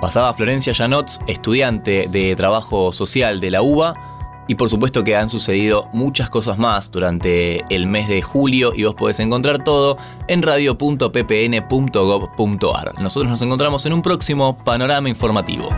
Pasaba 0.00 0.34
Florencia 0.34 0.74
Janots, 0.74 1.20
estudiante 1.26 2.06
de 2.08 2.36
trabajo 2.36 2.92
social 2.92 3.40
de 3.40 3.50
la 3.50 3.62
UBA, 3.62 4.15
y 4.48 4.56
por 4.56 4.68
supuesto 4.68 5.04
que 5.04 5.14
han 5.16 5.28
sucedido 5.28 5.88
muchas 5.92 6.30
cosas 6.30 6.58
más 6.58 6.90
durante 6.90 7.64
el 7.74 7.86
mes 7.86 8.08
de 8.08 8.22
julio 8.22 8.72
y 8.74 8.84
vos 8.84 8.94
podés 8.94 9.20
encontrar 9.20 9.62
todo 9.64 9.98
en 10.28 10.42
radio.ppn.gov.ar. 10.42 13.00
Nosotros 13.00 13.30
nos 13.30 13.42
encontramos 13.42 13.84
en 13.86 13.92
un 13.92 14.02
próximo 14.02 14.62
panorama 14.64 15.08
informativo. 15.08 15.68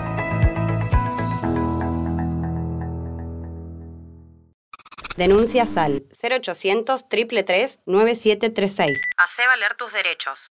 Denuncia 5.16 5.66
SAL 5.66 6.04
0800 6.22 7.08
333 7.08 7.80
9736. 7.86 9.00
Hacé 9.16 9.46
valer 9.48 9.74
tus 9.74 9.92
derechos. 9.92 10.52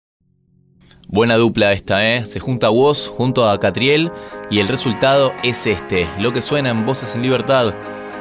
Buena 1.13 1.35
dupla 1.35 1.73
esta, 1.73 2.07
¿eh? 2.07 2.25
Se 2.25 2.39
junta 2.39 2.69
vos 2.69 3.13
junto 3.13 3.51
a 3.51 3.59
Catriel 3.59 4.13
y 4.49 4.61
el 4.61 4.69
resultado 4.69 5.33
es 5.43 5.67
este. 5.67 6.09
Lo 6.21 6.33
que 6.33 6.41
suena 6.41 6.71
en 6.71 6.87
Voces 6.87 7.17
en 7.17 7.23
Libertad 7.23 7.75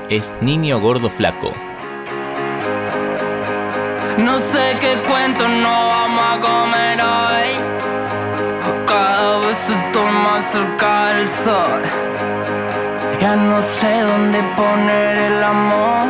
es 0.09 0.33
Niño 0.41 0.79
Gordo 0.79 1.11
Flaco. 1.11 1.53
No 4.17 4.39
sé 4.39 4.75
qué 4.81 4.95
cuento 5.07 5.47
no 5.47 5.69
vamos 5.69 6.23
a 6.31 6.39
comer 6.39 6.99
hoy. 6.99 7.49
Cada 8.87 9.37
vez 9.37 9.69
estoy 9.69 10.11
más 10.23 10.51
cerca 10.51 11.13
del 11.13 11.27
sol. 11.27 11.81
Ya 13.21 13.35
no 13.35 13.61
sé 13.61 14.01
dónde 14.01 14.39
poner 14.57 15.31
el 15.31 15.43
amor. 15.43 16.07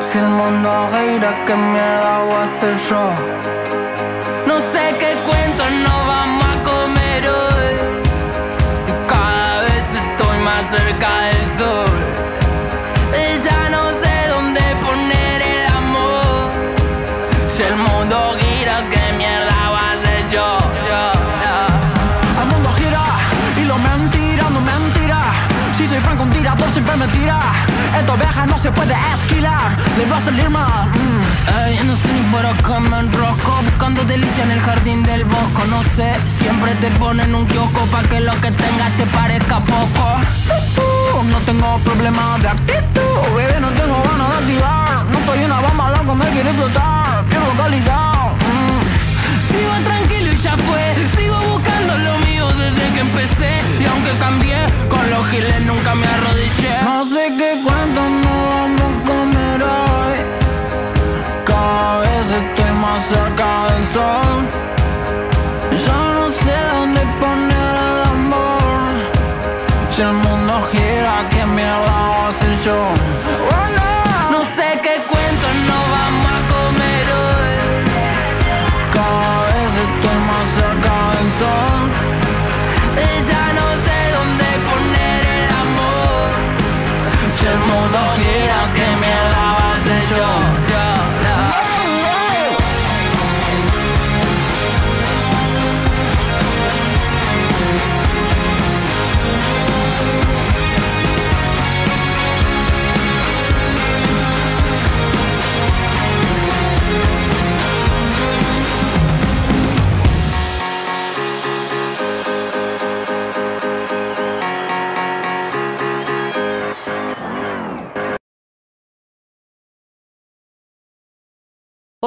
Si 0.00 0.18
el 0.18 0.28
mundo 0.28 0.88
gira, 0.92 1.44
que 1.44 1.54
me 1.54 1.78
voy 2.24 2.32
a 2.32 2.44
hacer 2.44 2.74
yo. 2.88 3.57
No 4.46 4.60
sé 4.60 4.94
qué 4.98 5.14
cuento 5.26 5.64
no 5.84 6.06
vamos 6.06 6.44
a 6.44 6.62
comer 6.62 7.28
hoy. 7.28 7.74
Cada 9.06 9.62
vez 9.62 9.94
estoy 9.94 10.38
más 10.38 10.70
cerca 10.70 11.17
Franco, 26.00 26.22
un 26.24 26.30
tirador 26.30 26.68
siempre 26.72 26.96
me 26.96 27.06
tira. 27.08 27.38
Esta 27.98 28.12
oveja 28.12 28.46
no 28.46 28.58
se 28.58 28.70
puede 28.70 28.94
esquilar, 29.14 29.70
le 29.98 30.04
va 30.06 30.16
a 30.16 30.20
salir 30.20 30.48
mal. 30.50 30.86
mm. 30.88 31.18
Ey, 31.66 31.80
no 31.86 31.96
sé 31.96 32.12
ni 32.12 32.20
por 32.30 32.44
acá 32.44 32.78
me 32.78 32.98
enrosco 32.98 33.60
Buscando 33.64 34.04
delicia 34.04 34.44
en 34.44 34.50
el 34.50 34.60
jardín 34.60 35.02
del 35.02 35.24
bosco 35.24 35.64
No 35.70 35.82
sé, 35.96 36.12
siempre 36.38 36.74
te 36.74 36.90
ponen 36.92 37.34
un 37.34 37.46
kiosco 37.46 37.80
Pa' 37.86 38.02
que 38.02 38.20
lo 38.20 38.32
que 38.42 38.50
tengas 38.50 38.92
te 38.98 39.06
parezca 39.06 39.58
poco 39.60 40.04
Uh, 40.78 41.22
no 41.24 41.38
tengo 41.40 41.78
problema 41.84 42.36
de 42.40 42.48
actitud, 42.48 43.18
bebé, 43.34 43.60
no 43.60 43.68
tengo 43.70 44.00
ganas 44.04 44.28
de 44.28 44.36
activar. 44.36 45.04
No 45.12 45.18
soy 45.26 45.44
una 45.44 45.58
bomba 45.60 45.90
loco, 45.90 46.14
me 46.14 46.26
quiere 46.26 46.50
explotar. 46.50 47.24
Quiero 47.28 47.46
calidad. 47.56 48.12
mm. 48.46 49.52
Sigo 49.52 49.72
tranquilo 49.84 50.17
ya 50.42 50.56
fue 50.56 50.84
Sigo 51.16 51.36
buscando 51.52 51.96
lo 51.96 52.18
mío 52.18 52.46
desde 52.48 52.92
que 52.94 53.00
empecé 53.00 53.60
Y 53.80 53.84
aunque 53.86 54.12
cambié, 54.18 54.58
con 54.88 55.10
los 55.10 55.26
giles 55.28 55.60
nunca 55.66 55.94
me 55.94 56.06
arrodillé 56.06 56.74
No 56.84 57.04
sé 57.04 57.32
qué 57.36 57.60
cuento 57.64 58.00
no 58.24 58.34
vamos 58.54 58.80
a 58.80 59.06
comer 59.06 59.62
hoy. 59.62 60.18
Cada 61.44 62.00
vez 62.00 62.32
estoy 62.42 62.72
más 62.80 63.02
cerca 63.02 63.66
del 63.72 63.86
sol. 63.88 64.38
Ya 65.86 66.00
no 66.18 66.32
sé 66.32 66.56
dónde 66.72 67.00
poner 67.20 67.74
el 67.92 68.02
amor. 68.16 68.92
Si 69.90 70.02
el 70.02 70.12
mundo 70.12 70.68
gira, 70.70 71.26
¿qué 71.30 71.46
mierda 71.46 71.78
voy 71.78 71.88
a 71.88 72.28
hacer 72.28 72.54
yo? 72.64 73.77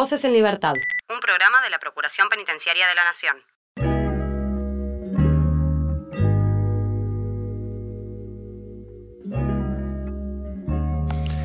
Voces 0.02 0.24
en 0.24 0.34
Libertad. 0.34 0.74
Un 1.14 1.20
programa 1.20 1.62
de 1.62 1.70
la 1.70 1.78
Procuración 1.78 2.28
Penitenciaria 2.28 2.88
de 2.88 2.96
la 2.96 3.04
Nación. 3.04 3.36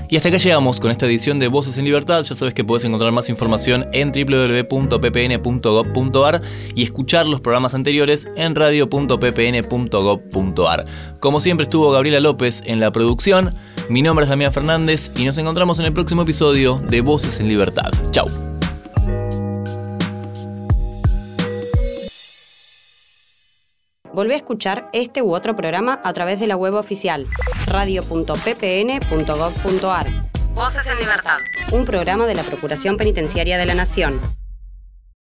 Y 0.08 0.16
hasta 0.16 0.30
acá 0.30 0.38
llegamos 0.38 0.80
con 0.80 0.90
esta 0.90 1.04
edición 1.04 1.38
de 1.38 1.48
Voces 1.48 1.76
en 1.76 1.84
Libertad. 1.84 2.22
Ya 2.22 2.34
sabes 2.34 2.54
que 2.54 2.64
puedes 2.64 2.82
encontrar 2.86 3.12
más 3.12 3.28
información 3.28 3.90
en 3.92 4.10
www.ppn.gov.ar 4.10 6.40
y 6.74 6.82
escuchar 6.82 7.26
los 7.26 7.42
programas 7.42 7.74
anteriores 7.74 8.26
en 8.36 8.54
radio.ppn.gov.ar. 8.54 10.86
Como 11.20 11.40
siempre 11.40 11.64
estuvo 11.64 11.90
Gabriela 11.90 12.20
López 12.20 12.62
en 12.64 12.80
la 12.80 12.90
producción. 12.90 13.54
Mi 13.88 14.02
nombre 14.02 14.24
es 14.24 14.28
Damián 14.28 14.52
Fernández 14.52 15.12
y 15.16 15.24
nos 15.24 15.38
encontramos 15.38 15.78
en 15.78 15.86
el 15.86 15.92
próximo 15.92 16.22
episodio 16.22 16.78
de 16.78 17.02
Voces 17.02 17.38
en 17.38 17.46
Libertad. 17.48 17.92
Chau. 18.10 18.26
Volvé 24.12 24.34
a 24.34 24.38
escuchar 24.38 24.90
este 24.92 25.22
u 25.22 25.32
otro 25.34 25.54
programa 25.54 26.00
a 26.02 26.12
través 26.12 26.40
de 26.40 26.48
la 26.48 26.56
web 26.56 26.74
oficial 26.74 27.28
radio.ppn.gov.ar. 27.66 30.06
Voces 30.54 30.88
en 30.88 30.98
Libertad. 30.98 31.38
Un 31.70 31.84
programa 31.84 32.26
de 32.26 32.34
la 32.34 32.42
Procuración 32.42 32.96
Penitenciaria 32.96 33.56
de 33.58 33.66
la 33.66 33.74
Nación. 33.74 34.18